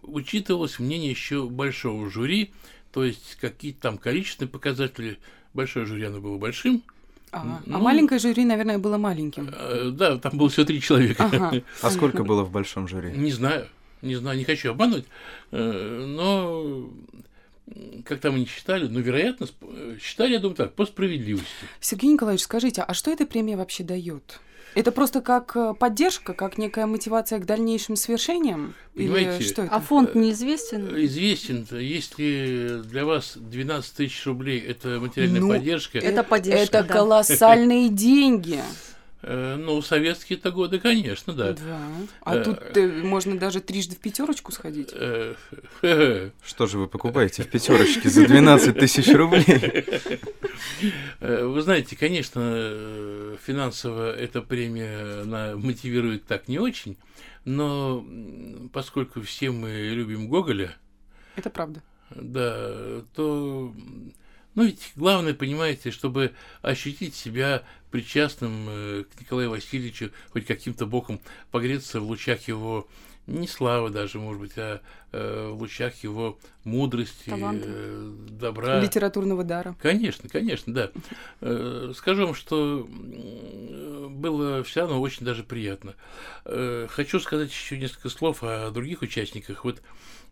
учитывалось 0.04 0.80
мнение 0.80 1.12
еще 1.12 1.48
большого 1.48 2.10
жюри, 2.10 2.52
то 2.92 3.04
есть 3.04 3.38
какие-то 3.40 3.82
там 3.82 3.98
количественные 3.98 4.50
показатели. 4.50 5.20
Большое 5.54 5.86
жюри, 5.86 6.06
оно 6.06 6.22
было 6.22 6.38
большим, 6.38 6.82
а, 7.32 7.62
ну, 7.66 7.78
а 7.78 7.80
маленькое 7.80 8.20
жюри, 8.20 8.44
наверное, 8.44 8.78
было 8.78 8.98
маленьким. 8.98 9.50
Э, 9.54 9.90
да, 9.94 10.18
там 10.18 10.38
было 10.38 10.50
всего 10.50 10.66
три 10.66 10.82
человека. 10.82 11.26
Ага. 11.26 11.62
А 11.82 11.90
сколько 11.90 12.24
было 12.24 12.44
в 12.44 12.52
большом 12.52 12.88
жюри? 12.90 13.12
Не 13.12 13.32
знаю, 13.32 13.68
не 14.02 14.16
знаю, 14.16 14.38
не 14.38 14.44
хочу 14.44 14.72
обмануть, 14.72 15.06
э, 15.52 16.06
но 16.08 16.90
как 18.06 18.20
там 18.20 18.36
они 18.36 18.46
считали, 18.46 18.88
ну, 18.88 19.00
вероятно, 19.00 19.48
считали, 20.02 20.34
я 20.34 20.40
думаю, 20.40 20.56
так, 20.56 20.74
по 20.74 20.86
справедливости. 20.86 21.48
Сергей 21.80 22.12
Николаевич, 22.12 22.44
скажите, 22.44 22.82
а 22.82 22.94
что 22.94 23.12
эта 23.12 23.26
премия 23.26 23.58
вообще 23.58 23.84
дает? 23.84 24.40
Это 24.74 24.92
просто 24.94 25.22
как 25.22 25.56
э, 25.56 25.74
поддержка, 25.78 26.34
как 26.34 26.58
некая 26.58 26.86
мотивация 26.86 27.40
к 27.40 27.46
дальнейшим 27.46 27.98
свершениям? 27.98 28.74
Понимаете, 28.96 29.38
Или 29.38 29.44
что 29.44 29.64
это? 29.64 29.76
А 29.76 29.82
фонд 29.82 30.16
неизвестен? 30.16 30.96
Известен. 31.06 31.68
Если 31.72 32.82
для 32.86 33.04
вас 33.04 33.34
12 33.36 33.94
тысяч 33.94 34.26
рублей– 34.26 34.60
это 34.68 35.00
материальная 35.02 35.42
ну, 35.42 35.50
поддержка… 35.50 35.98
Это 36.00 36.24
поддержка, 36.24 36.78
Это 36.78 36.88
да. 36.88 36.94
колоссальные 36.94 37.90
деньги. 37.90 38.62
Э, 39.24 39.56
ну, 39.56 39.82
советские-то 39.82 40.52
годы, 40.52 40.80
конечно, 40.80 41.34
да. 41.34 41.54
Да. 41.54 41.88
А 42.22 42.40
тут 42.40 42.60
э, 42.76 42.88
можно 42.88 43.38
даже 43.38 43.62
трижды 43.62 43.96
в 43.96 44.00
пятерочку 44.00 44.52
сходить. 44.52 44.90
Что 44.90 46.68
же 46.68 46.80
вы 46.80 46.88
покупаете 46.88 47.44
в 47.44 47.48
пятерочке 47.48 48.10
за 48.10 48.26
12 48.26 48.78
тысяч 48.78 49.14
рублей? 49.14 49.86
Вы 51.20 51.62
знаете, 51.62 51.96
конечно, 51.96 53.38
финансово 53.46 54.12
эта 54.12 54.42
премия 54.42 55.22
она 55.22 55.56
мотивирует 55.56 56.26
так 56.26 56.48
не 56.48 56.60
очень, 56.60 56.98
но 57.46 58.06
поскольку 58.74 59.22
все 59.22 59.52
мы 59.52 59.70
любим 59.70 60.28
Гоголя. 60.28 60.76
Это 61.36 61.50
правда. 61.50 61.84
Да, 62.10 63.04
то 63.16 63.74
ну 64.56 64.64
ведь 64.64 64.92
главное, 64.96 65.34
понимаете, 65.34 65.92
чтобы 65.92 66.34
ощутить 66.62 67.16
себя 67.16 67.64
причастным 67.92 68.68
э, 68.70 69.04
к 69.04 69.20
Николаю 69.20 69.50
Васильевичу, 69.50 70.12
хоть 70.32 70.46
каким-то 70.46 70.86
боком 70.86 71.20
погреться 71.52 72.00
в 72.00 72.04
лучах 72.06 72.48
его 72.48 72.88
не 73.28 73.48
славы 73.48 73.90
даже, 73.90 74.20
может 74.20 74.42
быть, 74.42 74.58
а 74.58 74.82
э, 75.12 75.50
в 75.50 75.60
лучах 75.60 76.04
его 76.04 76.40
мудрости, 76.64 77.30
э, 77.30 78.14
добра. 78.30 78.80
Литературного 78.80 79.44
дара. 79.44 79.76
Конечно, 79.82 80.28
конечно, 80.28 80.74
да. 80.74 80.92
Э, 81.40 81.94
скажу 81.96 82.26
вам, 82.26 82.36
что 82.36 82.88
было 84.10 84.64
все 84.64 84.82
равно 84.82 85.00
очень 85.00 85.26
даже 85.26 85.44
приятно. 85.44 85.96
Э, 86.46 86.88
хочу 86.90 87.20
сказать 87.20 87.52
еще 87.52 87.78
несколько 87.78 88.10
слов 88.10 88.40
о 88.42 88.70
других 88.72 89.02
участниках. 89.02 89.66
Вот 89.66 89.82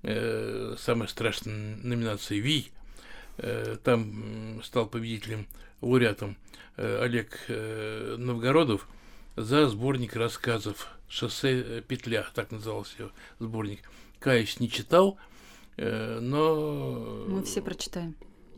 э, 0.03 0.75
самая 0.77 1.07
страшная 1.07 1.77
номинация 1.77 2.39
«Вий», 2.39 2.71
Э, 2.71 2.78
там 3.83 4.61
стал 4.63 4.87
победителем, 4.87 5.47
лауреатом 5.81 6.37
э, 6.77 7.01
Олег 7.01 7.37
э, 7.47 8.15
Новгородов 8.17 8.87
за 9.35 9.67
сборник 9.69 10.15
рассказов 10.15 10.87
«Шоссе 11.07 11.81
петля», 11.87 12.27
так 12.33 12.51
назывался 12.51 12.95
его 12.99 13.11
сборник. 13.39 13.79
Каюсь, 14.19 14.59
не 14.59 14.69
читал, 14.69 15.17
но... 15.77 17.25
Мы 17.27 17.43
все 17.43 17.61
прочитаем. 17.61 18.15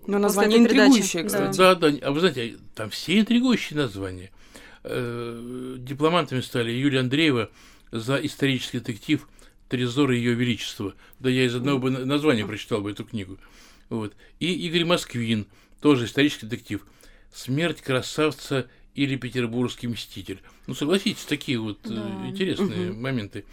Но 0.08 0.18
название 0.18 0.58
интригующее, 0.58 1.24
кстати. 1.24 1.56
Да, 1.56 1.76
да. 1.76 1.92
А 2.02 2.12
вы 2.12 2.20
знаете, 2.20 2.58
там 2.74 2.90
все 2.90 3.20
интригующие 3.20 3.78
названия. 3.78 4.32
Дипломантами 4.84 6.42
стали 6.42 6.72
Юлия 6.72 7.02
Андреева 7.02 7.52
за 7.92 8.16
исторический 8.16 8.80
детектив 8.80 9.28
«Трезор 9.70 10.10
Ее 10.10 10.34
Величества». 10.34 10.96
Да 11.20 11.30
я 11.30 11.46
из 11.46 11.54
одного 11.54 11.78
бы 11.78 11.92
названия 11.92 12.48
прочитал 12.48 12.82
бы 12.82 12.90
эту 12.90 13.06
книгу. 13.06 13.38
Вот. 13.92 14.16
И 14.40 14.54
Игорь 14.68 14.86
Москвин, 14.86 15.48
тоже 15.82 16.06
исторический 16.06 16.46
детектив. 16.46 16.82
«Смерть 17.34 17.82
красавца» 17.82 18.70
или 18.96 19.18
«Петербургский 19.18 19.88
мститель». 19.88 20.40
Ну, 20.66 20.74
согласитесь, 20.74 21.26
такие 21.26 21.60
вот 21.60 21.80
э, 21.86 21.90
да. 21.90 22.28
интересные 22.28 22.92
угу. 22.92 23.00
моменты. 23.00 23.44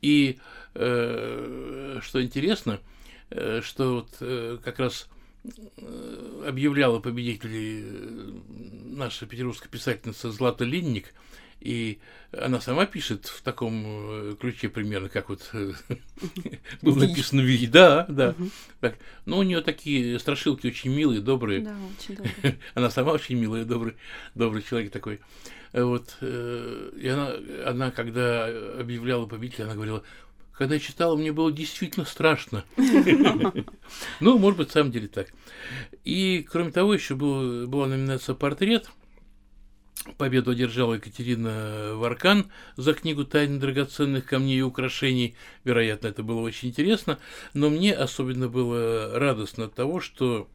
И 0.00 0.38
э, 0.74 1.98
что 2.02 2.22
интересно, 2.22 2.80
э, 3.30 3.62
что 3.64 3.96
вот 3.96 4.10
э, 4.20 4.58
как 4.62 4.78
раз 4.78 5.08
э, 5.42 6.44
объявляла 6.46 7.00
победителей 7.00 7.82
э, 7.84 8.32
наша 8.94 9.26
петербургская 9.26 9.68
писательница 9.68 10.30
Злата 10.30 10.64
Линник– 10.64 11.12
и 11.64 11.98
она 12.30 12.60
сама 12.60 12.84
пишет 12.84 13.26
в 13.26 13.40
таком 13.42 13.84
э, 13.86 14.36
ключе 14.38 14.68
примерно, 14.68 15.08
как 15.08 15.30
вот 15.30 15.48
э, 15.54 15.72
было 16.82 16.98
написано 16.98 17.40
в 17.40 17.46
виде. 17.46 17.66
Да, 17.66 18.04
да. 18.06 18.34
Так. 18.80 18.96
Но 19.24 19.38
у 19.38 19.42
нее 19.42 19.62
такие 19.62 20.18
страшилки 20.18 20.66
очень 20.66 20.94
милые, 20.94 21.22
добрые. 21.22 21.60
Да, 21.60 21.74
очень 21.98 22.16
добрые. 22.16 22.58
Она 22.74 22.90
сама 22.90 23.12
очень 23.12 23.36
милая, 23.36 23.64
добрый, 23.64 23.94
добрый 24.34 24.62
человек 24.62 24.92
такой. 24.92 25.20
Вот. 25.72 26.18
Э, 26.20 26.90
и 27.00 27.08
она, 27.08 27.32
она, 27.64 27.90
когда 27.90 28.46
объявляла 28.78 29.24
победителя, 29.26 29.64
она 29.64 29.74
говорила, 29.74 30.02
когда 30.52 30.74
я 30.74 30.80
читала, 30.80 31.16
мне 31.16 31.32
было 31.32 31.50
действительно 31.50 32.04
страшно. 32.04 32.64
Ну, 34.20 34.38
может 34.38 34.58
быть, 34.58 34.68
в 34.70 34.72
самом 34.72 34.92
деле 34.92 35.08
так. 35.08 35.32
И, 36.04 36.46
кроме 36.50 36.70
того, 36.70 36.94
еще 36.94 37.14
была 37.14 37.86
номинация 37.86 38.34
«Портрет», 38.34 38.90
Победу 40.18 40.50
одержала 40.50 40.94
Екатерина 40.94 41.94
Варкан 41.94 42.50
за 42.76 42.92
книгу 42.92 43.24
«Тайны 43.24 43.58
драгоценных 43.58 44.26
камней 44.26 44.58
и 44.58 44.62
украшений». 44.62 45.34
Вероятно, 45.64 46.08
это 46.08 46.22
было 46.22 46.40
очень 46.40 46.68
интересно. 46.68 47.18
Но 47.54 47.70
мне 47.70 47.94
особенно 47.94 48.48
было 48.48 49.18
радостно 49.18 49.64
от 49.64 49.74
того, 49.74 50.00
что 50.00 50.46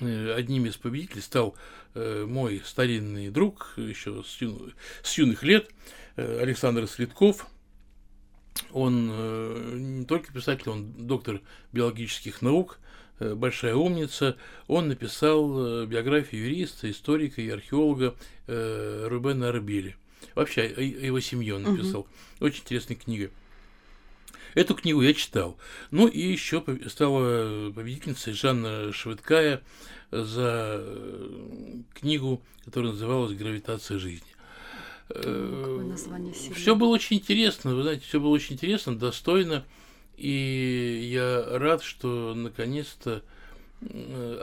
э, 0.00 0.34
одним 0.34 0.66
из 0.66 0.76
победителей 0.76 1.20
стал 1.20 1.54
э, 1.94 2.26
мой 2.28 2.60
старинный 2.64 3.30
друг, 3.30 3.74
еще 3.76 4.24
с, 4.26 4.40
ю... 4.40 4.72
с 5.04 5.16
юных 5.16 5.44
лет, 5.44 5.70
э, 6.16 6.40
Александр 6.42 6.88
Следков. 6.88 7.46
Он 8.72 9.98
не 9.98 10.04
только 10.06 10.32
писатель, 10.32 10.70
он 10.70 11.06
доктор 11.06 11.40
биологических 11.72 12.40
наук, 12.40 12.78
большая 13.20 13.74
умница, 13.74 14.36
он 14.66 14.88
написал 14.88 15.82
э, 15.82 15.86
биографию 15.86 16.44
юриста, 16.44 16.90
историка 16.90 17.40
и 17.40 17.48
археолога 17.48 18.14
э, 18.46 19.06
Рубена 19.08 19.48
Арбели. 19.48 19.96
Вообще 20.34 20.66
его 20.66 21.20
семье 21.20 21.56
он 21.56 21.62
написал. 21.62 22.00
Угу. 22.00 22.46
Очень 22.46 22.62
интересная 22.62 22.96
книга. 22.96 23.30
Эту 24.54 24.74
книгу 24.74 25.02
я 25.02 25.12
читал. 25.14 25.56
Ну 25.90 26.06
и 26.06 26.20
еще 26.20 26.64
стала 26.88 27.72
победительницей 27.72 28.32
Жанна 28.32 28.92
Швыдкая 28.92 29.62
за 30.10 30.84
книгу, 31.94 32.40
которая 32.64 32.92
называлась 32.92 33.36
«Гравитация 33.36 33.98
жизни». 33.98 34.28
Все 36.54 36.74
было 36.74 36.88
очень 36.88 37.16
интересно, 37.18 37.74
вы 37.74 37.82
знаете, 37.82 38.04
все 38.06 38.20
было 38.20 38.30
очень 38.30 38.54
интересно, 38.54 38.96
достойно. 38.96 39.64
И 40.16 41.10
я 41.12 41.58
рад, 41.58 41.82
что 41.82 42.34
наконец-то 42.34 43.22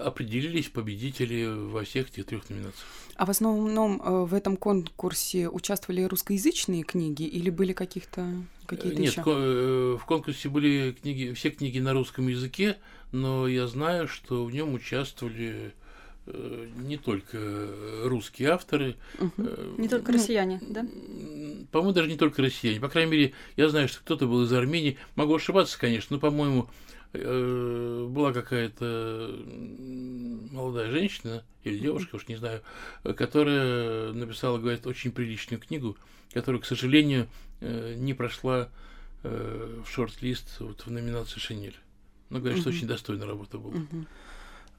определились 0.04 0.70
победители 0.70 1.46
во 1.46 1.84
всех 1.84 2.10
этих 2.10 2.26
трех 2.26 2.50
номинациях. 2.50 2.86
А 3.16 3.26
в 3.26 3.30
основном 3.30 4.00
э, 4.00 4.26
в 4.26 4.36
этом 4.36 4.56
конкурсе 4.56 5.50
участвовали 5.50 6.04
русскоязычные 6.04 6.84
книги 6.84 7.24
или 7.24 7.50
были 7.50 7.74
каких-то 7.74 8.28
какие-то 8.68 9.00
Нет, 9.00 9.12
еще? 9.12 9.24
Э, 9.26 9.98
в 10.00 10.06
конкурсе 10.06 10.48
были 10.50 10.96
книги, 11.02 11.34
все 11.34 11.50
книги 11.50 11.80
на 11.80 11.94
русском 11.94 12.28
языке, 12.28 12.78
но 13.12 13.48
я 13.48 13.66
знаю, 13.66 14.08
что 14.08 14.46
в 14.46 14.52
нем 14.52 14.74
участвовали 14.74 15.74
Э, 15.74 15.81
не 16.26 16.98
только 16.98 17.40
русские 18.04 18.50
авторы. 18.50 18.96
Угу. 19.20 19.80
Не 19.80 19.88
только 19.88 20.12
ну, 20.12 20.18
россияне, 20.18 20.62
да? 20.62 20.86
По-моему, 21.72 21.94
даже 21.94 22.10
не 22.10 22.18
только 22.18 22.42
россияне. 22.42 22.80
По 22.80 22.90
крайней 22.90 23.12
мере, 23.12 23.34
я 23.58 23.70
знаю, 23.70 23.88
что 23.88 24.00
кто-то 24.00 24.28
был 24.28 24.44
из 24.44 24.54
Армении. 24.54 24.98
Могу 25.16 25.36
ошибаться, 25.36 25.80
конечно, 25.80 26.16
но, 26.16 26.20
по-моему, 26.20 26.70
э, 27.14 28.08
была 28.10 28.34
какая-то 28.34 29.36
молодая 30.52 30.92
женщина 30.92 31.44
или 31.64 31.80
девушка, 31.80 32.16
уж 32.16 32.28
не 32.28 32.36
знаю, 32.36 32.62
которая 33.16 34.14
написала, 34.14 34.58
говорит, 34.58 34.86
очень 34.86 35.12
приличную 35.12 35.60
книгу, 35.60 35.98
которая, 36.34 36.62
к 36.62 36.66
сожалению, 36.66 37.28
не 37.62 38.14
прошла 38.14 38.70
в 39.24 39.86
шорт-лист 39.86 40.60
вот, 40.60 40.86
в 40.86 40.92
номинации 40.92 41.40
«Шинель». 41.40 41.76
Но 42.30 42.40
говорят, 42.40 42.58
угу. 42.58 42.62
что 42.62 42.70
очень 42.70 42.88
достойная 42.88 43.28
работа 43.28 43.58
была. 43.58 43.76
Угу. 43.76 44.06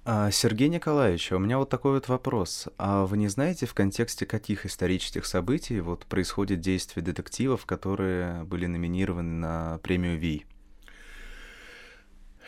А, 0.05 0.33
Сергей 0.33 0.69
Николаевич, 0.69 1.31
у 1.31 1.39
меня 1.39 1.59
вот 1.59 1.69
такой 1.69 1.93
вот 1.93 2.09
вопрос. 2.09 2.69
А 2.77 3.07
вы 3.07 3.17
не 3.19 3.29
знаете, 3.29 3.67
в 3.67 3.75
контексте 3.75 4.27
каких 4.27 4.67
исторических 4.67 5.25
событий 5.27 5.81
вот 5.81 6.07
происходит 6.07 6.61
действие 6.61 7.05
детективов, 7.05 7.67
которые 7.67 8.43
были 8.45 8.67
номинированы 8.67 9.31
на 9.31 9.79
премию 9.79 10.19
ВИ? 10.19 10.45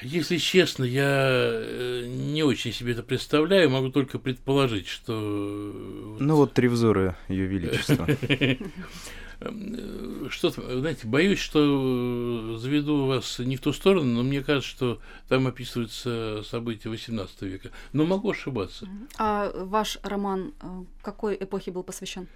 Если 0.02 0.38
честно, 0.38 0.82
я 0.82 1.28
э, 1.30 2.06
не 2.08 2.42
очень 2.42 2.72
себе 2.72 2.92
это 2.92 3.04
представляю, 3.04 3.70
могу 3.70 3.90
только 3.90 4.18
предположить, 4.18 4.88
что... 4.88 6.16
Ну 6.18 6.34
вот 6.34 6.52
три 6.52 6.66
взора 6.66 7.16
Ее 7.28 7.46
Величества. 7.46 8.08
Что-то, 10.30 10.80
знаете, 10.80 11.06
боюсь, 11.06 11.38
что 11.38 12.56
заведу 12.58 13.06
вас 13.06 13.38
не 13.38 13.56
в 13.56 13.60
ту 13.60 13.72
сторону, 13.72 14.06
но 14.06 14.22
мне 14.22 14.42
кажется, 14.42 14.70
что 14.70 15.00
там 15.28 15.46
описываются 15.46 16.42
события 16.44 16.88
XVIII 16.88 17.28
века. 17.46 17.70
Но 17.92 18.04
могу 18.04 18.30
ошибаться. 18.30 18.88
А 19.18 19.50
ваш 19.54 19.98
роман 20.02 20.52
какой 21.02 21.36
эпохе 21.36 21.70
был 21.70 21.82
посвящен? 21.82 22.26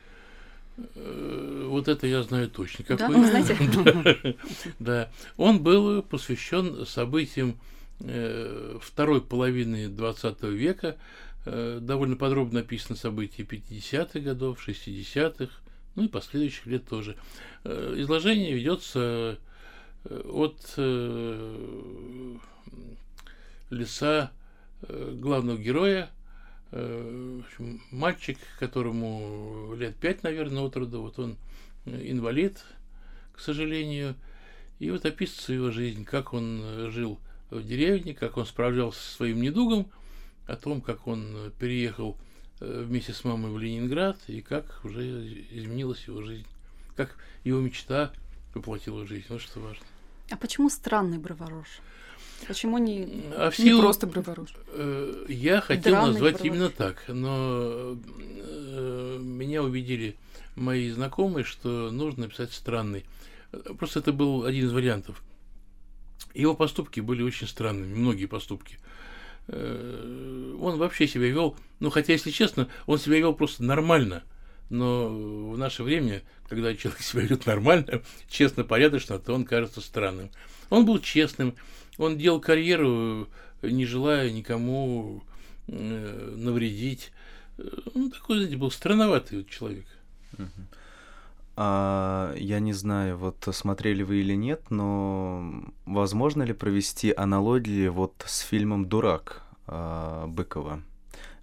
Э, 0.95 1.67
вот 1.69 1.89
это 1.89 2.07
я 2.07 2.23
знаю 2.23 2.51
точно. 2.51 2.85
Какой... 2.85 3.09
Да, 3.09 3.09
вы 3.19 3.27
знаете? 3.27 4.37
да. 4.79 5.11
Он 5.37 5.63
был 5.63 6.03
посвящен 6.03 6.87
событиям 6.87 7.59
э, 8.01 8.79
второй 8.81 9.21
половины 9.21 9.87
XX 9.87 10.51
века. 10.51 10.97
Э, 11.45 11.79
довольно 11.81 12.17
подробно 12.17 12.61
описаны 12.61 12.97
события 12.97 13.43
50-х 13.43 14.21
годов, 14.21 14.67
60-х, 14.67 15.53
ну 15.99 16.05
и 16.05 16.09
последующих 16.09 16.67
лет 16.67 16.87
тоже. 16.87 17.17
Изложение 17.65 18.55
ведется 18.55 19.39
от 20.05 20.75
лица 23.71 24.31
главного 24.81 25.59
героя 25.59 26.11
Э, 26.71 27.41
мальчик, 27.91 28.39
которому 28.59 29.75
лет 29.75 29.97
пять, 29.97 30.23
наверное, 30.23 30.63
от 30.63 30.77
роду, 30.77 31.01
вот 31.01 31.19
он 31.19 31.37
э, 31.87 32.11
инвалид, 32.11 32.63
к 33.33 33.41
сожалению, 33.41 34.15
и 34.79 34.91
вот 34.91 35.07
описывается 35.07 35.55
его 35.55 35.71
жизнь, 35.71 36.05
как 36.05 36.35
он 36.35 36.61
э, 36.63 36.91
жил 36.91 37.19
в 37.51 37.67
деревне, 37.67 38.13
как 38.13 38.37
он 38.37 38.45
справлялся 38.45 39.01
со 39.01 39.17
своим 39.17 39.41
недугом, 39.41 39.91
о 40.47 40.57
том, 40.57 40.83
как 40.83 41.07
он 41.07 41.53
переехал 41.59 42.19
вместе 42.61 43.13
с 43.13 43.25
мамой 43.25 43.51
в 43.51 43.59
Ленинград, 43.59 44.19
и 44.27 44.41
как 44.41 44.81
уже 44.85 45.03
изменилась 45.51 46.05
его 46.07 46.23
жизнь, 46.23 46.47
как 46.97 47.17
его 47.45 47.61
мечта 47.61 48.13
воплотила 48.55 49.05
в 49.05 49.09
жизнь. 49.09 49.27
Вот 49.29 49.41
что 49.41 49.61
важно. 49.61 49.85
А 50.31 50.37
почему 50.37 50.69
странный 50.69 51.19
Броворош? 51.19 51.81
Почему 52.47 52.79
не, 52.79 53.25
а 53.33 53.51
в 53.51 53.57
силу, 53.57 53.79
не 53.79 53.83
просто 53.83 54.07
Броваруш? 54.07 54.55
Э, 54.69 55.27
я 55.29 55.61
хотел 55.61 55.95
Драный 55.95 56.13
назвать 56.13 56.35
Броваруш. 56.35 56.57
именно 56.57 56.71
так, 56.71 57.05
но 57.09 57.97
э, 57.97 59.19
меня 59.21 59.63
убедили 59.63 60.17
мои 60.55 60.91
знакомые, 60.91 61.45
что 61.45 61.91
нужно 61.91 62.25
написать 62.25 62.53
странный. 62.53 63.05
Просто 63.79 64.01
это 64.01 64.13
был 64.13 64.45
один 64.45 64.67
из 64.67 64.73
вариантов. 64.73 65.23
Его 66.35 66.55
поступки 66.55 67.01
были 67.01 67.23
очень 67.23 67.49
странными, 67.49 67.95
многие 67.95 68.27
поступки. 68.27 68.77
Э, 68.77 69.08
он 69.49 70.77
вообще 70.77 71.07
себя 71.09 71.29
вел, 71.29 71.57
ну 71.81 71.91
хотя, 71.91 72.13
если 72.13 72.31
честно, 72.31 72.69
он 72.87 72.99
себя 72.99 73.19
вел 73.19 73.35
просто 73.35 73.65
нормально. 73.65 74.25
Но 74.71 75.09
в 75.53 75.57
наше 75.57 75.83
время, 75.83 76.23
когда 76.49 76.75
человек 76.75 77.01
себя 77.01 77.23
ведет 77.23 77.47
нормально, 77.47 78.03
честно, 78.29 78.65
порядочно, 78.65 79.19
то 79.19 79.35
он 79.35 79.45
кажется 79.45 79.81
странным. 79.81 80.31
Он 80.69 80.85
был 80.85 80.99
честным, 80.99 81.55
он 81.97 82.19
делал 82.19 82.41
карьеру, 82.41 83.29
не 83.63 83.87
желая 83.87 84.31
никому 84.31 85.23
э, 85.67 86.35
навредить. 86.37 87.13
Ну, 87.95 88.11
такой, 88.11 88.39
знаете, 88.39 88.57
был 88.57 88.71
странноватый 88.71 89.39
вот 89.39 89.49
человек. 89.49 89.87
А, 91.61 92.35
я 92.37 92.61
не 92.61 92.73
знаю, 92.73 93.17
вот 93.17 93.49
смотрели 93.51 94.05
вы 94.05 94.21
или 94.21 94.35
нет, 94.35 94.71
но 94.71 95.65
возможно 95.87 96.45
ли 96.45 96.53
провести 96.53 97.13
аналогии 97.13 97.89
вот 97.89 98.15
с 98.25 98.39
фильмом 98.39 98.89
«Дурак» 98.89 99.43
а, 99.67 100.29
Быкова? 100.29 100.81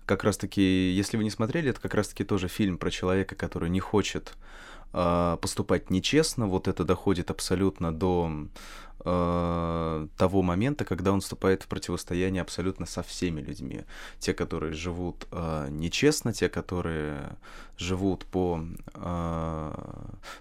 Как 0.05 0.23
раз-таки, 0.23 0.61
если 0.91 1.17
вы 1.17 1.25
не 1.25 1.29
смотрели, 1.29 1.71
это 1.71 1.81
как 1.81 1.95
раз-таки 1.95 2.23
тоже 2.23 2.47
фильм 2.47 2.77
про 2.77 2.91
человека, 2.91 3.35
который 3.35 3.69
не 3.69 3.81
хочет 3.81 4.37
а, 4.93 5.35
поступать 5.35 5.89
нечестно. 5.89 6.47
Вот 6.47 6.69
это 6.69 6.85
доходит 6.85 7.29
абсолютно 7.29 7.93
до 7.93 8.31
э, 9.03 10.07
того 10.17 10.41
момента, 10.41 10.85
когда 10.85 11.11
он 11.11 11.21
вступает 11.21 11.63
в 11.63 11.67
противостояние 11.67 12.41
абсолютно 12.41 12.85
со 12.85 13.03
всеми 13.03 13.41
людьми. 13.41 13.81
Те, 14.19 14.33
которые 14.33 14.73
живут 14.73 15.27
э, 15.31 15.67
нечестно, 15.69 16.33
те, 16.33 16.49
которые 16.49 17.37
живут 17.77 18.25
по, 18.25 18.61
э, 18.93 19.71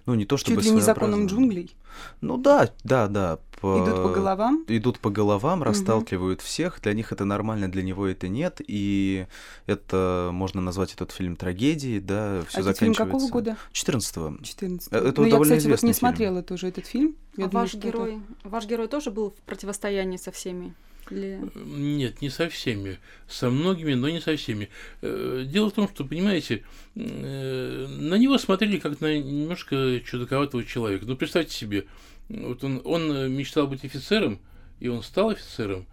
ну 0.05 0.15
не 0.15 0.25
то 0.25 0.37
чтобы 0.37 0.57
Чуть 0.57 0.65
ли 0.65 0.71
не 0.71 0.81
законом 0.81 1.27
джунглей. 1.27 1.75
Ну 2.21 2.37
да, 2.37 2.69
да, 2.83 3.07
да. 3.07 3.39
По... 3.61 3.83
Идут 3.83 4.03
по 4.03 4.09
головам? 4.09 4.65
Идут 4.67 4.99
по 4.99 5.09
головам, 5.09 5.63
расталкивают 5.63 6.39
угу. 6.39 6.45
всех. 6.45 6.81
Для 6.81 6.93
них 6.93 7.11
это 7.11 7.25
нормально, 7.25 7.71
для 7.71 7.83
него 7.83 8.05
это 8.05 8.27
нет. 8.27 8.61
И 8.67 9.27
это 9.65 10.29
можно 10.31 10.61
назвать 10.61 10.93
этот 10.93 11.11
фильм 11.11 11.35
трагедией, 11.35 11.99
да. 11.99 12.43
Все 12.47 12.59
а 12.59 12.63
заканчивается. 12.63 13.03
фильм 13.03 13.11
какого 13.11 13.29
года? 13.29 13.57
14-го. 13.73 14.43
14 14.43 14.91
-го. 14.91 14.97
Это 14.97 15.21
ну, 15.21 15.29
довольно 15.29 15.53
я, 15.53 15.57
кстати, 15.57 15.71
вот 15.71 15.83
не 15.83 15.93
фильм. 15.93 15.99
смотрела 15.99 16.43
тоже 16.43 16.67
этот 16.67 16.85
фильм. 16.85 17.15
Я 17.37 17.45
а 17.45 17.49
думаю, 17.49 17.65
ваш 17.65 17.75
герой, 17.75 18.13
это... 18.13 18.49
ваш 18.49 18.65
герой 18.65 18.87
тоже 18.87 19.11
был 19.11 19.31
в 19.31 19.41
противостоянии 19.41 20.17
со 20.17 20.31
всеми? 20.31 20.73
Или... 21.11 21.39
Нет, 21.55 22.21
не 22.21 22.29
со 22.29 22.49
всеми. 22.49 22.99
Со 23.27 23.49
многими, 23.49 23.93
но 23.93 24.09
не 24.09 24.21
со 24.21 24.35
всеми. 24.35 24.69
Э, 25.01 25.43
дело 25.45 25.69
в 25.69 25.73
том, 25.73 25.87
что, 25.87 26.05
понимаете, 26.05 26.63
э, 26.95 27.87
на 27.87 28.15
него 28.15 28.37
смотрели 28.37 28.79
как 28.79 28.99
на 29.01 29.17
немножко 29.17 29.99
чудаковатого 30.05 30.63
человека. 30.63 31.05
Ну, 31.05 31.15
представьте 31.15 31.53
себе, 31.53 31.85
вот 32.29 32.63
он, 32.63 32.81
он 32.85 33.31
мечтал 33.31 33.67
быть 33.67 33.85
офицером, 33.85 34.39
и 34.79 34.87
он 34.87 35.03
стал 35.03 35.29
офицером, 35.29 35.85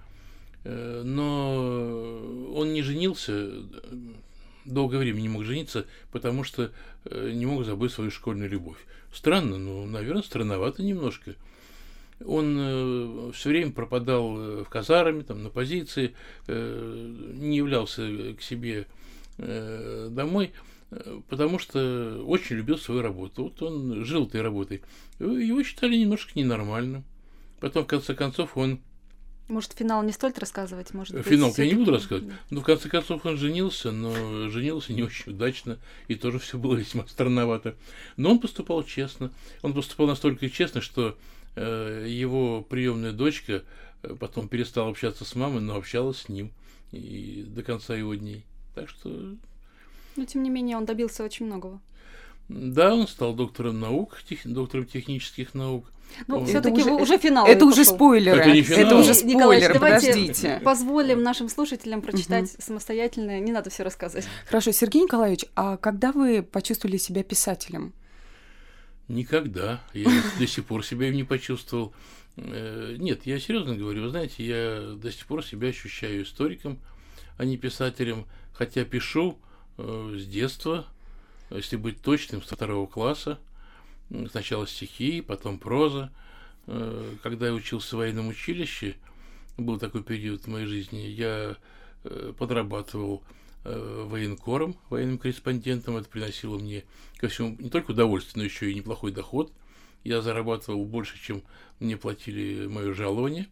э, 0.64 1.02
но 1.04 2.54
он 2.54 2.72
не 2.72 2.82
женился, 2.82 3.50
долгое 4.64 4.98
время 4.98 5.20
не 5.20 5.28
мог 5.28 5.44
жениться, 5.44 5.86
потому 6.10 6.44
что 6.44 6.70
не 7.10 7.46
мог 7.46 7.64
забыть 7.64 7.92
свою 7.92 8.10
школьную 8.10 8.50
любовь. 8.50 8.78
Странно, 9.12 9.58
ну, 9.58 9.84
наверное, 9.86 10.22
странновато 10.22 10.82
немножко. 10.82 11.34
Он 12.24 12.56
э, 12.58 13.32
все 13.34 13.48
время 13.48 13.72
пропадал 13.72 14.38
э, 14.38 14.64
в 14.64 14.68
казарме, 14.68 15.22
там, 15.22 15.42
на 15.42 15.50
позиции, 15.50 16.14
э, 16.46 17.14
не 17.34 17.56
являлся 17.56 18.34
к 18.38 18.42
себе 18.42 18.86
э, 19.38 20.08
домой, 20.10 20.52
э, 20.90 21.20
потому 21.28 21.58
что 21.58 22.22
очень 22.26 22.56
любил 22.56 22.78
свою 22.78 23.02
работу. 23.02 23.44
Вот 23.44 23.60
он 23.62 24.04
жил 24.04 24.26
этой 24.26 24.40
работой. 24.40 24.82
Его 25.18 25.62
считали 25.62 25.96
немножко 25.96 26.32
ненормальным. 26.38 27.04
Потом, 27.60 27.84
в 27.84 27.88
конце 27.88 28.14
концов, 28.14 28.56
он 28.56 28.80
может, 29.52 29.72
финал 29.72 30.02
не 30.02 30.12
стоит 30.12 30.38
рассказывать? 30.38 30.94
Может 30.94 31.14
быть, 31.14 31.26
финал 31.26 31.52
я 31.56 31.66
не 31.66 31.74
буду 31.74 31.92
рассказывать. 31.92 32.34
Но 32.50 32.60
в 32.60 32.64
конце 32.64 32.88
концов 32.88 33.24
он 33.24 33.36
женился, 33.36 33.92
но 33.92 34.48
женился 34.48 34.92
не 34.92 35.02
очень 35.02 35.32
удачно, 35.32 35.78
и 36.08 36.14
тоже 36.14 36.38
все 36.38 36.58
было 36.58 36.74
весьма 36.74 37.06
странновато. 37.06 37.76
Но 38.16 38.32
он 38.32 38.40
поступал 38.40 38.82
честно. 38.82 39.30
Он 39.62 39.74
поступал 39.74 40.06
настолько 40.06 40.48
честно, 40.48 40.80
что 40.80 41.16
э, 41.54 42.06
его 42.08 42.62
приемная 42.62 43.12
дочка 43.12 43.62
э, 44.02 44.16
потом 44.18 44.48
перестала 44.48 44.90
общаться 44.90 45.24
с 45.24 45.34
мамой, 45.34 45.60
но 45.60 45.76
общалась 45.76 46.22
с 46.22 46.28
ним 46.28 46.50
и 46.90 47.44
до 47.46 47.62
конца 47.62 47.94
его 47.94 48.14
дней. 48.14 48.44
Так 48.74 48.88
что. 48.88 49.36
Но 50.16 50.24
тем 50.24 50.42
не 50.42 50.50
менее 50.50 50.76
он 50.76 50.86
добился 50.86 51.24
очень 51.24 51.46
многого. 51.46 51.80
Да, 52.48 52.94
он 52.94 53.06
стал 53.06 53.34
доктором 53.34 53.80
наук, 53.80 54.22
тех, 54.28 54.40
доктором 54.44 54.86
технических 54.86 55.54
наук. 55.54 55.91
Ну, 56.26 56.44
все-таки 56.44 56.82
уже, 56.82 56.92
уже 56.92 57.18
финал. 57.18 57.46
Это 57.46 57.64
уже 57.64 57.84
спойлеры. 57.84 58.40
Это, 58.40 58.50
не 58.52 58.62
финал. 58.62 58.80
это 58.80 58.96
уже 58.96 59.14
спойлеры. 59.14 59.38
Николаевич, 59.38 59.80
подождите. 59.80 60.60
Позволим 60.64 61.22
нашим 61.22 61.48
слушателям 61.48 62.02
прочитать 62.02 62.52
угу. 62.54 62.62
самостоятельно. 62.62 63.40
Не 63.40 63.52
надо 63.52 63.70
все 63.70 63.82
рассказывать. 63.82 64.26
Хорошо, 64.46 64.72
Сергей 64.72 65.02
Николаевич, 65.02 65.46
а 65.56 65.76
когда 65.76 66.12
вы 66.12 66.42
почувствовали 66.42 66.96
себя 66.96 67.22
писателем? 67.22 67.92
Никогда. 69.08 69.82
Я 69.92 70.10
до 70.38 70.46
сих 70.46 70.64
пор 70.64 70.84
себя 70.84 71.08
им 71.08 71.14
не 71.14 71.24
почувствовал. 71.24 71.92
Э, 72.36 72.96
нет, 72.98 73.26
я 73.26 73.38
серьезно 73.40 73.76
говорю. 73.76 74.02
Вы 74.02 74.08
знаете, 74.10 74.44
я 74.44 74.94
до 74.94 75.10
сих 75.10 75.26
пор 75.26 75.44
себя 75.44 75.68
ощущаю 75.68 76.22
историком, 76.22 76.78
а 77.36 77.44
не 77.44 77.56
писателем. 77.56 78.26
Хотя 78.52 78.84
пишу 78.84 79.38
э, 79.78 80.16
с 80.18 80.26
детства, 80.26 80.86
если 81.50 81.76
быть 81.76 82.00
точным, 82.00 82.42
с 82.42 82.46
второго 82.46 82.86
класса. 82.86 83.38
Сначала 84.30 84.66
стихи, 84.66 85.20
потом 85.20 85.58
проза. 85.58 86.12
Э, 86.66 87.14
когда 87.22 87.46
я 87.46 87.54
учился 87.54 87.96
в 87.96 87.98
военном 88.00 88.28
училище, 88.28 88.96
был 89.58 89.78
такой 89.78 90.02
период 90.02 90.42
в 90.42 90.46
моей 90.48 90.66
жизни, 90.66 90.98
я 90.98 91.56
подрабатывал 92.36 93.22
Э, 93.64 94.04
военкором, 94.08 94.76
военным 94.90 95.18
корреспондентом. 95.18 95.96
Это 95.96 96.08
приносило 96.08 96.58
мне, 96.58 96.82
ко 97.18 97.28
всему, 97.28 97.56
не 97.60 97.70
только 97.70 97.92
удовольствие, 97.92 98.42
но 98.42 98.44
еще 98.44 98.68
и 98.68 98.74
неплохой 98.74 99.12
доход. 99.12 99.52
Я 100.02 100.20
зарабатывал 100.20 100.84
больше, 100.84 101.16
чем 101.22 101.44
мне 101.78 101.96
платили 101.96 102.66
мое 102.66 102.92
жалование. 102.92 103.46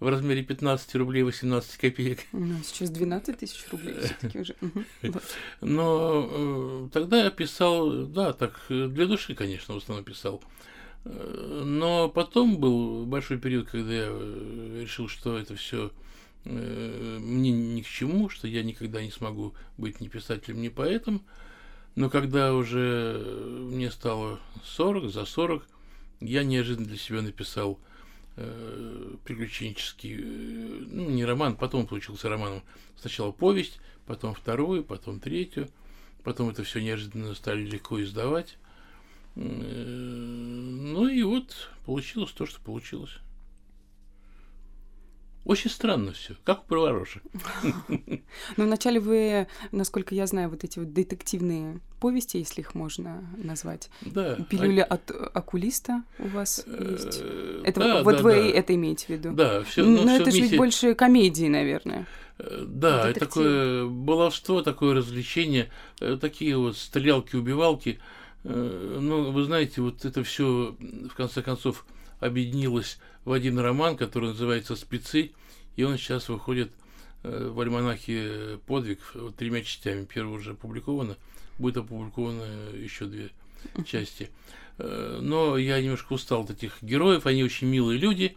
В 0.00 0.08
размере 0.08 0.42
15 0.42 0.94
рублей 0.96 1.22
18 1.22 1.76
копеек. 1.76 2.20
Ну, 2.32 2.56
сейчас 2.64 2.90
12 2.90 3.38
тысяч 3.38 3.64
рублей 3.70 3.94
все-таки 4.00 4.38
уже. 4.38 4.54
Но 5.60 6.28
э, 6.30 6.88
тогда 6.92 7.24
я 7.24 7.30
писал, 7.30 8.06
да, 8.06 8.32
так, 8.32 8.60
для 8.68 9.06
души, 9.06 9.34
конечно, 9.34 9.74
в 9.74 9.78
основном 9.78 10.04
писал. 10.04 10.42
Э, 11.04 11.62
но 11.64 12.08
потом 12.08 12.58
был 12.58 13.06
большой 13.06 13.38
период, 13.38 13.68
когда 13.68 13.92
я 13.92 14.08
э, 14.08 14.80
решил, 14.82 15.08
что 15.08 15.38
это 15.38 15.54
все 15.54 15.92
э, 16.44 17.18
мне 17.20 17.52
ни 17.52 17.80
к 17.80 17.86
чему, 17.86 18.28
что 18.28 18.48
я 18.48 18.62
никогда 18.62 19.02
не 19.02 19.10
смогу 19.10 19.54
быть 19.78 20.00
ни 20.00 20.08
писателем, 20.08 20.60
ни 20.60 20.68
поэтом. 20.68 21.22
Но 21.94 22.10
когда 22.10 22.54
уже 22.54 23.22
мне 23.70 23.90
стало 23.90 24.40
40, 24.64 25.12
за 25.12 25.24
40, 25.24 25.64
я 26.20 26.42
неожиданно 26.42 26.88
для 26.88 26.98
себя 26.98 27.22
написал 27.22 27.78
э, 27.80 27.93
приключенческий, 29.24 30.16
э, 30.18 30.84
ну, 30.88 31.10
не 31.10 31.24
роман, 31.24 31.56
потом 31.56 31.86
получился 31.86 32.28
романом. 32.28 32.62
Сначала 32.96 33.32
повесть, 33.32 33.78
потом 34.06 34.34
вторую, 34.34 34.84
потом 34.84 35.20
третью. 35.20 35.68
Потом 36.24 36.48
это 36.48 36.64
все 36.64 36.80
неожиданно 36.80 37.34
стали 37.34 37.62
легко 37.64 38.02
издавать. 38.02 38.56
Э, 39.36 39.40
ну 39.40 41.06
и 41.06 41.22
вот 41.22 41.70
получилось 41.84 42.32
то, 42.32 42.46
что 42.46 42.60
получилось. 42.60 43.12
Очень 45.44 45.70
странно 45.70 46.12
все, 46.12 46.34
как 46.44 46.62
у 46.64 46.66
Провороша. 46.66 47.20
Ну, 48.56 48.64
вначале 48.64 48.98
вы, 49.00 49.46
насколько 49.72 50.14
я 50.14 50.26
знаю, 50.26 50.48
вот 50.48 50.64
эти 50.64 50.78
вот 50.78 50.92
детективные 50.92 51.80
повести, 52.00 52.38
если 52.38 52.60
их 52.62 52.74
можно 52.74 53.22
назвать. 53.36 53.90
Да. 54.00 54.36
Пилюля 54.48 54.84
от 54.84 55.10
окулиста 55.34 56.02
у 56.18 56.28
вас 56.28 56.64
есть. 56.66 57.20
Э, 57.22 57.62
Это 57.64 57.80
да, 57.80 58.02
вот 58.02 58.16
да, 58.18 58.22
вы 58.22 58.32
да. 58.32 58.38
это 58.58 58.74
имеете 58.74 59.06
в 59.06 59.08
виду? 59.10 59.32
Да, 59.32 59.62
все. 59.64 59.84
Но 59.84 60.10
это 60.10 60.30
же 60.30 60.40
ведь 60.40 60.56
больше 60.56 60.94
комедии, 60.94 61.46
наверное. 61.48 62.06
Э, 62.38 62.64
Да, 62.66 63.00
это 63.10 63.20
Детектив. 63.20 63.28
такое 63.28 63.86
баловство, 63.86 64.62
такое 64.62 64.94
развлечение, 64.94 65.70
э, 66.00 66.16
такие 66.20 66.56
вот 66.56 66.76
стрелялки-убивалки. 66.76 67.98
Э, 68.44 68.98
Ну, 69.00 69.30
вы 69.30 69.44
знаете, 69.44 69.80
вот 69.82 70.04
это 70.04 70.22
все 70.24 70.76
в 71.10 71.14
конце 71.14 71.42
концов 71.42 71.84
объединилось 72.24 72.98
в 73.24 73.32
один 73.32 73.58
роман, 73.58 73.96
который 73.96 74.30
называется 74.30 74.76
«Спецы», 74.76 75.32
и 75.76 75.82
он 75.82 75.98
сейчас 75.98 76.28
выходит 76.28 76.70
э, 77.22 77.48
в 77.52 77.60
альманахе 77.60 78.58
«Подвиг» 78.66 79.00
тремя 79.36 79.62
частями. 79.62 80.04
Первая 80.04 80.38
уже 80.38 80.52
опубликована, 80.52 81.16
будет 81.58 81.76
опубликовано 81.78 82.44
еще 82.74 83.06
две 83.06 83.30
части. 83.86 84.30
Э, 84.78 85.18
Но 85.22 85.56
я 85.58 85.80
немножко 85.80 86.12
устал 86.14 86.42
от 86.42 86.50
этих 86.50 86.82
героев, 86.82 87.26
они 87.26 87.44
очень 87.44 87.68
милые 87.68 87.98
люди. 87.98 88.36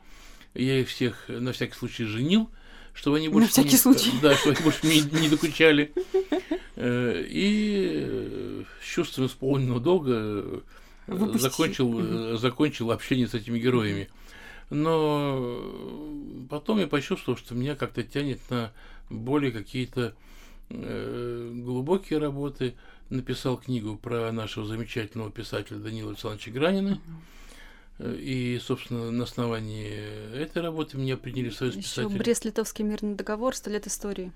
Я 0.53 0.79
их 0.79 0.87
всех 0.89 1.25
на 1.27 1.51
всякий 1.53 1.75
случай 1.75 2.05
женил, 2.05 2.49
чтобы 2.93 3.17
они 3.17 3.27
На 3.27 3.33
больше 3.33 3.49
всякий 3.51 3.71
не- 3.71 3.77
случай. 3.77 4.11
Да, 4.21 4.35
чтобы 4.35 4.55
они 4.55 4.63
больше 4.63 4.85
мне 4.85 5.01
не 5.21 5.29
докучали. 5.29 5.93
Э, 6.79 7.25
И 7.27 8.63
с 8.83 8.85
чувством 8.87 9.25
исполненного 9.25 9.79
долга 9.79 10.61
закончил, 11.07 12.33
э, 12.33 12.37
закончил 12.37 12.91
общение 12.91 13.27
с 13.27 13.33
этими 13.33 13.59
героями. 13.59 14.09
Но 14.69 15.63
потом 16.49 16.79
я 16.79 16.87
почувствовал, 16.87 17.37
что 17.37 17.55
меня 17.55 17.75
как-то 17.75 18.03
тянет 18.03 18.39
на 18.49 18.73
более 19.09 19.51
какие-то 19.51 20.13
э, 20.69 21.51
глубокие 21.55 22.19
работы. 22.19 22.75
Написал 23.09 23.55
книгу 23.55 23.95
про 23.95 24.29
нашего 24.33 24.65
замечательного 24.65 25.31
писателя 25.31 25.77
Данила 25.77 26.09
Александровича 26.09 26.51
Гранина. 26.51 27.01
Э, 27.99 28.13
И, 28.19 28.59
собственно, 28.59 29.09
на 29.11 29.23
основании 29.23 30.35
этой 30.35 30.61
работы 30.61 30.97
меня 30.97 31.15
приняли 31.15 31.49
в 31.49 31.55
Союз 31.55 31.75
Еще 31.75 31.87
писателей. 31.87 32.17
Брест-Литовский 32.19 32.83
мирный 32.83 33.15
договор, 33.15 33.55
сто 33.55 33.69
лет 33.69 33.87
истории. 33.87 34.33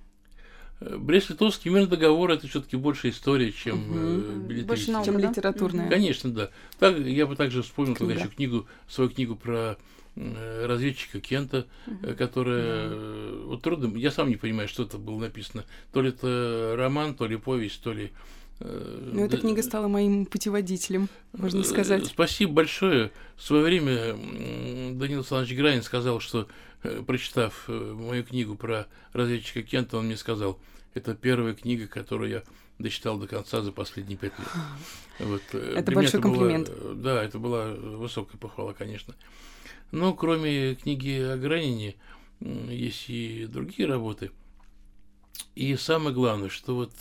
Э, 0.82 0.98
Брест-Литовский 0.98 1.70
мирный 1.72 1.88
договор 1.88 2.32
это 2.32 2.48
все-таки 2.48 2.76
больше 2.76 3.10
история, 3.10 3.52
чем 3.52 4.50
э, 4.50 4.63
Больше 4.63 4.91
наука. 4.91 5.06
Чем 5.06 5.22
да? 5.22 5.30
литературная. 5.30 5.89
Конечно, 5.89 6.32
да. 6.32 6.50
Так, 6.80 6.98
я 7.00 7.28
бы 7.28 7.36
также 7.36 7.62
вспомнил 7.62 7.96
тогда 7.96 8.13
Книга. 8.13 8.28
еще 8.28 8.36
книгу, 8.36 8.67
свою 8.88 9.10
книгу 9.12 9.36
про 9.36 9.78
э, 10.15 10.65
разведчика 10.65 11.20
Кента, 11.20 11.67
э, 12.02 12.15
которая 12.15 12.89
э, 12.89 13.44
вот 13.46 13.62
трудно, 13.62 13.96
я 13.98 14.12
сам 14.12 14.30
не 14.30 14.38
понимаю, 14.38 14.67
что 14.67 14.84
это 14.84 14.98
было 14.98 15.20
написано. 15.20 15.65
То 15.94 16.02
ли 16.02 16.10
это 16.10 16.74
роман, 16.78 17.13
то 17.13 17.28
ли 17.28 17.38
повесть, 17.38 17.82
то 17.84 17.94
ли. 17.94 18.12
Э, 18.63 19.10
Ну, 19.13 19.26
эта 19.26 19.38
книга 19.38 19.62
стала 19.63 19.88
моим 19.88 20.26
путеводителем, 20.26 21.10
можно 21.34 21.60
Э, 21.62 21.63
сказать. 21.63 22.06
Спасибо 22.06 22.54
большое. 22.54 23.12
В 23.36 23.41
свое 23.43 23.63
время 23.63 24.13
Данил 24.93 25.19
Александрович 25.19 25.58
Гранин 25.58 25.84
сказал, 25.84 26.19
что, 26.19 26.47
э, 26.84 27.02
прочитав 27.06 27.67
мою 27.67 28.24
книгу 28.24 28.56
про 28.56 28.88
разведчика 29.13 29.63
Кента, 29.63 29.97
он 29.97 30.06
мне 30.06 30.17
сказал, 30.17 30.60
это 30.93 31.15
первая 31.15 31.54
книга, 31.54 31.88
которую 31.88 32.30
я 32.30 32.43
дочитал 32.80 33.17
до 33.19 33.28
конца 33.28 33.62
за 33.62 33.71
последние 33.71 34.17
пять 34.17 34.38
лет. 34.39 34.47
Вот, 35.19 35.41
Это 35.54 35.84
для 35.84 35.95
большой 35.95 36.19
была, 36.19 36.34
комплимент. 36.34 36.69
э, 36.69 36.93
да, 36.95 37.24
это 37.24 37.38
была 37.38 37.67
высокая 37.74 38.38
похвала, 38.39 38.74
конечно. 38.74 39.13
Но 39.91 40.13
кроме 40.13 40.74
книги 40.76 41.19
о 41.21 41.38
Гранине, 41.38 41.95
есть 42.39 43.06
и 43.10 43.45
другие 43.45 43.88
работы. 43.88 44.32
И 45.54 45.76
самое 45.76 46.15
главное, 46.15 46.50
что 46.50 46.76
вот 46.76 46.93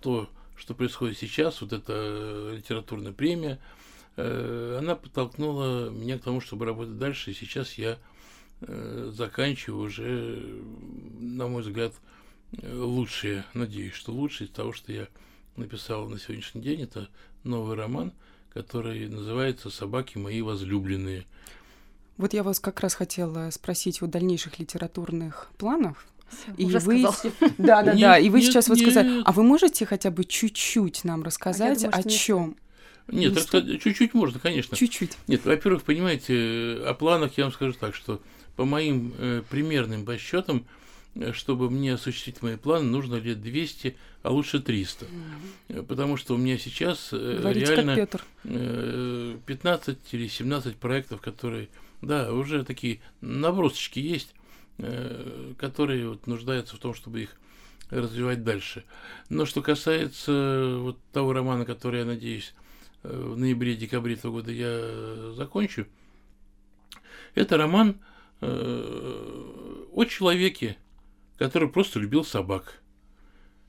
то, 0.00 0.28
что 0.56 0.74
происходит 0.74 1.18
сейчас, 1.18 1.60
вот 1.60 1.72
эта 1.72 1.92
э, 1.94 2.54
литературная 2.56 3.12
премия, 3.12 3.58
э, 4.16 4.76
она 4.78 4.94
подтолкнула 4.94 5.90
меня 5.90 6.18
к 6.18 6.22
тому, 6.22 6.40
чтобы 6.40 6.66
работать 6.66 6.98
дальше. 6.98 7.30
И 7.30 7.34
сейчас 7.34 7.74
я 7.74 7.98
э, 8.60 9.10
заканчиваю 9.12 9.86
уже, 9.86 10.04
э, 10.06 10.62
на 11.20 11.48
мой 11.48 11.62
взгляд, 11.62 11.92
э, 12.52 12.76
лучшее, 12.76 13.44
надеюсь, 13.54 13.94
что 13.94 14.12
лучшее 14.12 14.46
из 14.46 14.52
того, 14.52 14.72
что 14.72 14.92
я 14.92 15.08
написал 15.56 16.08
на 16.08 16.18
сегодняшний 16.18 16.62
день. 16.62 16.82
Это 16.82 17.08
новый 17.42 17.76
роман, 17.76 18.12
который 18.52 19.08
называется 19.08 19.70
«Собаки 19.70 20.18
мои 20.18 20.42
возлюбленные». 20.42 21.26
Вот 22.16 22.32
я 22.32 22.44
вас 22.44 22.60
как 22.60 22.78
раз 22.80 22.94
хотела 22.94 23.50
спросить 23.50 24.00
о 24.00 24.06
дальнейших 24.06 24.60
литературных 24.60 25.50
планах. 25.58 26.06
И 26.56 26.66
Уже 26.66 26.78
вы, 26.80 27.00
сказал. 27.00 27.32
да, 27.58 27.82
да, 27.82 27.92
Нет, 27.92 28.00
да. 28.00 28.18
И 28.18 28.28
вы 28.28 28.40
нет, 28.40 28.48
сейчас 28.48 28.68
вот 28.68 28.78
сказали, 28.78 29.22
а 29.24 29.32
вы 29.32 29.42
можете 29.42 29.86
хотя 29.86 30.10
бы 30.10 30.24
чуть-чуть 30.24 31.04
нам 31.04 31.22
рассказать 31.22 31.82
думаю, 31.82 31.98
о 31.98 32.02
чем? 32.08 32.56
Нет, 33.08 33.32
Не 33.32 33.36
рассказать 33.36 33.82
чуть-чуть 33.82 34.14
можно, 34.14 34.40
конечно. 34.40 34.76
Чуть-чуть. 34.76 35.12
Нет, 35.26 35.44
во-первых, 35.44 35.82
понимаете, 35.82 36.34
э, 36.34 36.84
о 36.86 36.94
планах 36.94 37.36
я 37.36 37.44
вам 37.44 37.52
скажу 37.52 37.74
так, 37.74 37.94
что 37.94 38.20
по 38.56 38.64
моим 38.64 39.12
э, 39.18 39.42
примерным 39.50 40.04
подсчетам, 40.04 40.66
э, 41.14 41.32
чтобы 41.32 41.70
мне 41.70 41.94
осуществить 41.94 42.40
мои 42.42 42.56
планы, 42.56 42.86
нужно 42.86 43.16
лет 43.16 43.42
200, 43.42 43.96
а 44.22 44.30
лучше 44.30 44.60
300. 44.60 45.06
Э, 45.68 45.82
Потому 45.82 46.16
что 46.16 46.34
у 46.34 46.38
меня 46.38 46.56
сейчас 46.58 47.08
Говорите, 47.10 47.74
реально 47.74 48.08
э, 48.44 49.36
15 49.44 49.98
или 50.12 50.28
17 50.28 50.76
проектов, 50.76 51.20
которые, 51.20 51.68
да, 52.00 52.32
уже 52.32 52.64
такие 52.64 53.00
набросочки 53.20 53.98
есть, 53.98 54.33
которые 54.76 56.08
вот 56.08 56.26
нуждаются 56.26 56.76
в 56.76 56.78
том, 56.78 56.94
чтобы 56.94 57.22
их 57.22 57.36
развивать 57.90 58.44
дальше. 58.44 58.84
Но 59.28 59.46
что 59.46 59.62
касается 59.62 60.76
вот 60.78 60.98
того 61.12 61.32
романа, 61.32 61.64
который, 61.64 62.00
я 62.00 62.06
надеюсь, 62.06 62.54
э, 63.02 63.08
в 63.08 63.36
ноябре-декабре 63.36 64.14
этого 64.14 64.32
года 64.32 64.52
я 64.52 64.68
э, 64.68 65.32
закончу, 65.36 65.86
это 67.34 67.56
роман 67.56 68.00
э, 68.40 69.88
о 69.92 70.04
человеке, 70.04 70.76
который 71.38 71.68
просто 71.68 71.98
любил 71.98 72.24
собак. 72.24 72.80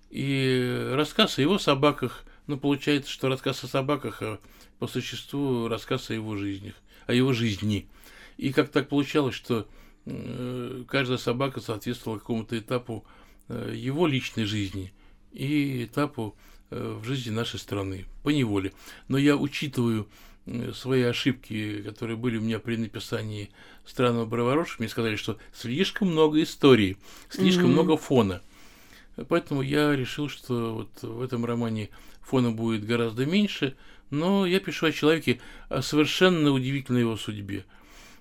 И 0.10 0.92
рассказ 0.94 1.38
о 1.38 1.42
его 1.42 1.58
собаках, 1.60 2.24
ну, 2.48 2.58
получается, 2.58 3.12
что 3.12 3.28
рассказ 3.28 3.64
о 3.64 3.68
собаках, 3.68 4.22
а 4.22 4.40
по 4.80 4.88
существу 4.88 5.68
рассказ 5.68 6.10
о 6.10 6.14
его 6.14 6.38
жизнях, 6.38 6.76
о 7.08 7.14
его 7.14 7.34
жизни. 7.34 7.90
И 8.38 8.54
как 8.54 8.70
так 8.70 8.88
получалось, 8.88 9.36
что 9.36 9.62
э, 9.62 9.66
каждая 10.88 11.18
собака 11.18 11.62
соответствовала 11.62 12.20
какому-то 12.20 12.58
этапу 12.58 13.06
э, 13.48 13.74
его 13.76 14.06
личной 14.08 14.46
жизни 14.46 14.94
и 15.32 15.86
этапу 15.86 16.36
э, 16.70 17.00
в 17.02 17.06
жизни 17.06 17.32
нашей 17.32 17.60
страны, 17.60 18.06
по 18.24 18.30
неволе. 18.30 18.72
Но 19.08 19.18
я 19.18 19.36
учитываю 19.36 20.08
э, 20.46 20.72
свои 20.74 21.02
ошибки, 21.02 21.82
которые 21.82 22.18
были 22.18 22.38
у 22.38 22.42
меня 22.42 22.60
при 22.60 22.76
написании 22.78 23.50
«Странного 23.86 24.26
Бровороша», 24.26 24.76
мне 24.80 24.90
сказали, 24.90 25.16
что 25.16 25.38
слишком 25.54 26.10
много 26.10 26.42
истории, 26.44 26.98
слишком 27.30 27.66
Мгм. 27.66 27.74
много 27.74 27.98
фона. 27.98 28.42
Поэтому 29.28 29.62
я 29.62 29.96
решил, 29.96 30.30
что 30.30 30.76
вот 30.76 31.02
в 31.02 31.22
этом 31.22 31.46
романе 31.46 31.90
фона 32.22 32.52
будет 32.52 32.86
гораздо 32.86 33.26
меньше, 33.26 33.76
но 34.12 34.46
я 34.46 34.60
пишу 34.60 34.88
о 34.88 34.92
человеке, 34.92 35.40
о 35.70 35.82
совершенно 35.82 36.52
удивительной 36.52 37.02
его 37.02 37.18
судьбе. 37.18 37.66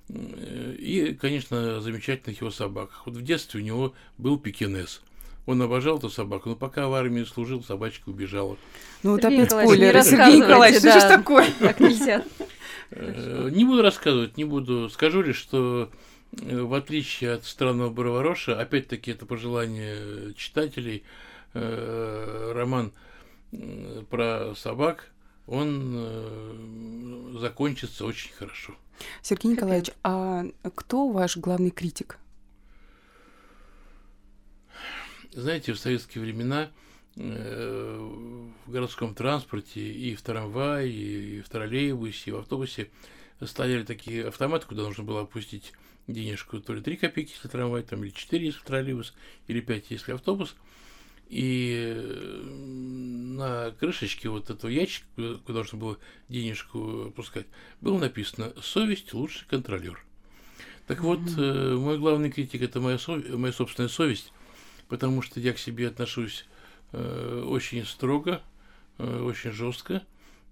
Э, 0.09 0.75
И, 0.79 1.14
конечно, 1.14 1.81
замечательных 1.81 2.40
его 2.40 2.51
собаках. 2.51 3.03
Вот 3.07 3.17
в 3.17 3.23
детстве 3.23 3.61
у 3.61 3.64
него 3.64 3.95
был 4.19 4.38
пекинес. 4.38 5.03
Он 5.47 5.61
обожал 5.61 5.99
эту 5.99 6.09
собаку, 6.09 6.51
но 6.51 6.57
пока 6.57 6.88
в 6.88 6.95
армии 6.95 7.25
служил, 7.25 7.62
собачка 7.62 8.09
убежала. 8.09 8.57
Ну 9.03 9.12
вот 9.12 9.23
Сергей 9.23 9.43
опять 9.43 9.51
Николаевич, 9.51 9.71
не 9.71 9.77
спойлеры. 9.77 10.03
Сергей 10.03 10.40
Николаевич, 10.40 10.79
что 10.79 10.88
да. 10.88 11.01
ж 11.01 11.03
такое? 11.03 11.47
Так 11.59 11.81
нельзя. 11.81 12.25
Не 12.90 13.64
буду 13.64 13.83
рассказывать, 13.83 14.37
не 14.37 14.45
буду. 14.45 14.88
Скажу 14.88 15.23
лишь, 15.23 15.37
что 15.37 15.90
в 16.33 16.75
отличие 16.75 17.33
от 17.33 17.45
странного 17.45 17.90
Барвароша, 17.90 18.59
опять-таки 18.59 19.11
это 19.11 19.27
пожелание 19.27 20.33
читателей, 20.35 21.03
роман 21.53 22.93
про 24.11 24.55
собак, 24.57 25.11
он 25.47 27.39
закончится 27.39 28.05
очень 28.05 28.33
хорошо. 28.33 28.75
Сергей 29.23 29.53
Николаевич, 29.53 29.91
а 30.03 30.45
кто 30.75 31.09
ваш 31.09 31.37
главный 31.37 31.71
критик? 31.71 32.19
Знаете, 35.33 35.73
в 35.73 35.79
советские 35.79 36.23
времена 36.23 36.71
э, 37.17 37.99
в 38.67 38.71
городском 38.71 39.15
транспорте 39.17 39.81
и 39.81 40.15
в 40.15 40.23
трамвае, 40.23 40.91
и 40.93 41.41
в 41.41 41.49
троллейбусе, 41.49 42.31
и 42.31 42.33
в 42.33 42.37
автобусе 42.37 42.91
стояли 43.43 43.83
такие 43.83 44.29
автоматы, 44.29 44.67
куда 44.67 44.83
нужно 44.83 45.03
было 45.03 45.23
опустить 45.23 45.73
денежку, 46.07 46.61
то 46.61 46.73
ли 46.73 46.81
3 46.81 46.97
копейки, 46.97 47.33
если 47.33 47.49
трамвай, 47.49 47.83
там, 47.83 48.05
или 48.05 48.11
4, 48.11 48.47
если 48.47 48.61
троллейбус, 48.61 49.13
или 49.49 49.61
5, 49.61 49.91
если 49.91 50.13
автобус. 50.13 50.55
И 51.29 51.93
на 53.37 53.73
крышечке 53.73 54.29
вот 54.29 54.51
этого 54.51 54.71
ящика, 54.71 55.07
куда 55.45 55.61
нужно 55.61 55.79
было 55.79 55.99
денежку 56.29 57.07
опускать, 57.07 57.47
было 57.81 57.99
написано 57.99 58.53
«Совесть– 58.63 59.13
лучший 59.15 59.47
контролер». 59.49 60.05
Так 60.87 61.01
вот, 61.01 61.21
mm-hmm. 61.21 61.77
мой 61.77 61.99
главный 61.99 62.31
критик– 62.31 62.63
это 62.63 62.81
моя, 62.81 62.99
сов... 62.99 63.27
моя 63.31 63.53
собственная 63.53 63.89
совесть– 63.89 64.33
потому 64.89 65.23
что 65.23 65.41
я 65.41 65.53
к 65.53 65.59
себе 65.59 65.89
отношусь 65.89 66.45
э, 66.93 67.45
очень 67.47 67.85
строго, 67.85 68.43
э, 68.99 69.23
очень 69.23 69.53
жестко. 69.53 70.03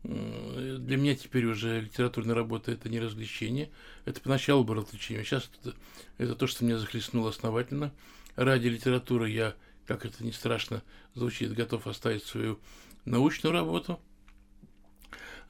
Для 0.03 0.97
меня 0.97 1.15
теперь 1.15 1.45
уже 1.45 1.81
литературная 1.81 2.35
работа 2.35 2.73
это 2.73 2.89
не 2.89 2.99
развлечение. 2.99 3.71
Это 4.05 4.21
поначалу 4.21 4.65
было 4.65 4.79
развлечение. 4.79 5.23
Сейчас 5.25 5.49
это, 5.61 5.77
это 6.19 6.35
то, 6.35 6.49
что 6.49 6.65
меня 6.65 6.79
захлестнуло 6.79 7.31
основательно. 7.31 7.93
Ради 8.35 8.67
литературы 8.67 9.31
я, 9.31 9.55
как 9.87 10.05
это 10.07 10.25
не 10.25 10.33
страшно 10.33 10.83
звучит, 11.15 11.55
готов 11.55 11.87
оставить 11.87 12.25
свою 12.25 12.59
научную 13.05 13.53
работу. 13.53 14.01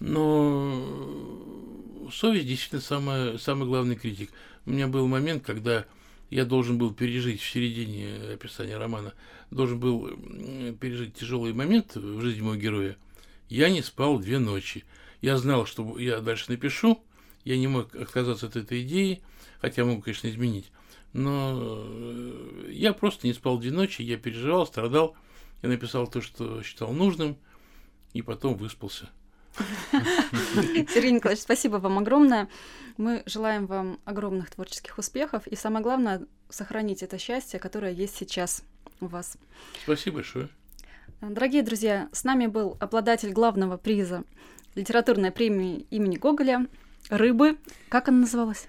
Но 0.01 0.79
совесть 2.13 2.47
действительно 2.47 2.81
самый, 2.81 3.39
самый 3.39 3.67
главный 3.69 3.97
критик. 3.97 4.31
У 4.67 4.71
меня 4.71 4.89
был 4.89 5.07
момент, 5.07 5.45
когда 5.45 5.87
я 6.31 6.45
должен 6.45 6.79
был 6.79 6.93
пережить 6.95 7.41
в 7.41 7.51
середине 7.51 8.33
описания 8.33 8.79
романа, 8.79 9.13
должен 9.51 9.79
был 9.79 10.09
пережить 10.81 11.15
тяжелый 11.15 11.53
момент 11.53 11.95
в 11.95 12.21
жизни 12.21 12.41
моего 12.41 12.57
героя. 12.57 12.97
Я 13.49 13.69
не 13.69 13.83
спал 13.83 14.19
две 14.19 14.39
ночи. 14.39 14.85
Я 15.21 15.37
знал, 15.37 15.67
что 15.67 15.99
я 15.99 16.21
дальше 16.21 16.47
напишу, 16.49 17.03
я 17.45 17.59
не 17.59 17.69
мог 17.69 17.95
отказаться 17.95 18.47
от 18.47 18.57
этой 18.57 18.83
идеи, 18.83 19.21
хотя 19.61 19.85
могу, 19.85 20.03
конечно, 20.03 20.29
изменить. 20.29 20.73
Но 21.13 21.85
э, 21.87 22.71
я 22.71 22.93
просто 22.93 23.27
не 23.27 23.35
спал 23.35 23.59
две 23.59 23.71
ночи, 23.71 24.03
я 24.03 24.17
переживал, 24.17 24.67
страдал, 24.67 25.15
я 25.63 25.69
написал 25.69 26.07
то, 26.07 26.21
что 26.21 26.63
считал 26.63 26.93
нужным, 26.93 27.37
и 28.15 28.23
потом 28.23 28.55
выспался. 28.55 29.11
Сергей 29.93 31.13
Николаевич, 31.13 31.43
спасибо 31.43 31.77
вам 31.77 31.99
огромное. 31.99 32.49
Мы 32.97 33.23
желаем 33.27 33.67
вам 33.67 34.01
огромных 34.05 34.51
творческих 34.51 34.99
успехов 34.99 35.47
и 35.47 35.57
самое 35.57 35.83
главное 35.83 36.27
сохранить 36.49 37.03
это 37.03 37.19
счастье, 37.19 37.59
которое 37.59 37.93
есть 37.93 38.17
сейчас 38.17 38.65
у 39.01 39.07
вас. 39.07 39.37
Спасибо 39.83 40.17
большое. 40.17 40.49
Дорогие 41.21 41.63
друзья, 41.63 42.09
с 42.13 42.25
нами 42.25 42.47
был 42.47 42.77
обладатель 42.81 43.33
главного 43.33 43.77
приза 43.77 44.25
литературной 44.75 45.31
премии 45.31 45.87
имени 45.91 46.17
Гоголя 46.17 46.67
«Рыбы». 47.11 47.59
Как 47.89 48.09
она 48.09 48.21
называлась? 48.21 48.67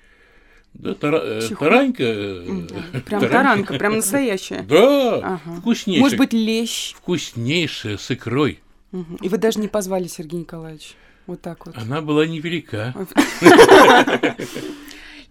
Да, 0.73 0.95
тара, 0.95 1.21
э, 1.23 1.41
таранька. 1.57 2.03
Да, 2.03 2.99
прям 3.05 3.21
таранка, 3.21 3.29
таранка, 3.29 3.73
прям 3.75 3.95
настоящая. 3.97 4.63
Да, 4.67 5.17
ага. 5.17 5.39
вкуснейшая. 5.59 6.01
Может 6.01 6.17
быть, 6.17 6.33
лещ. 6.33 6.93
Вкуснейшая, 6.95 7.97
с 7.97 8.11
икрой. 8.11 8.59
И 9.21 9.29
вы 9.29 9.37
даже 9.37 9.59
не 9.59 9.67
позвали 9.67 10.07
Сергея 10.07 10.41
Николаевича. 10.41 10.95
Вот 11.25 11.41
так 11.41 11.65
вот. 11.65 11.77
Она 11.77 12.01
была 12.01 12.25
невелика. 12.25 12.93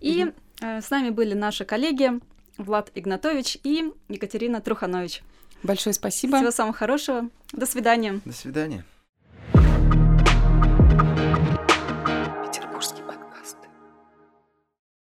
И 0.00 0.32
э, 0.60 0.80
с 0.80 0.90
нами 0.90 1.10
были 1.10 1.34
наши 1.34 1.64
коллеги 1.64 2.12
Влад 2.56 2.90
Игнатович 2.94 3.58
и 3.62 3.92
Екатерина 4.08 4.60
Труханович. 4.60 5.22
Большое 5.62 5.94
спасибо. 5.94 6.38
Всего 6.38 6.50
самого 6.50 6.74
хорошего. 6.74 7.28
До 7.52 7.66
свидания. 7.66 8.20
До 8.24 8.32
свидания. 8.32 8.84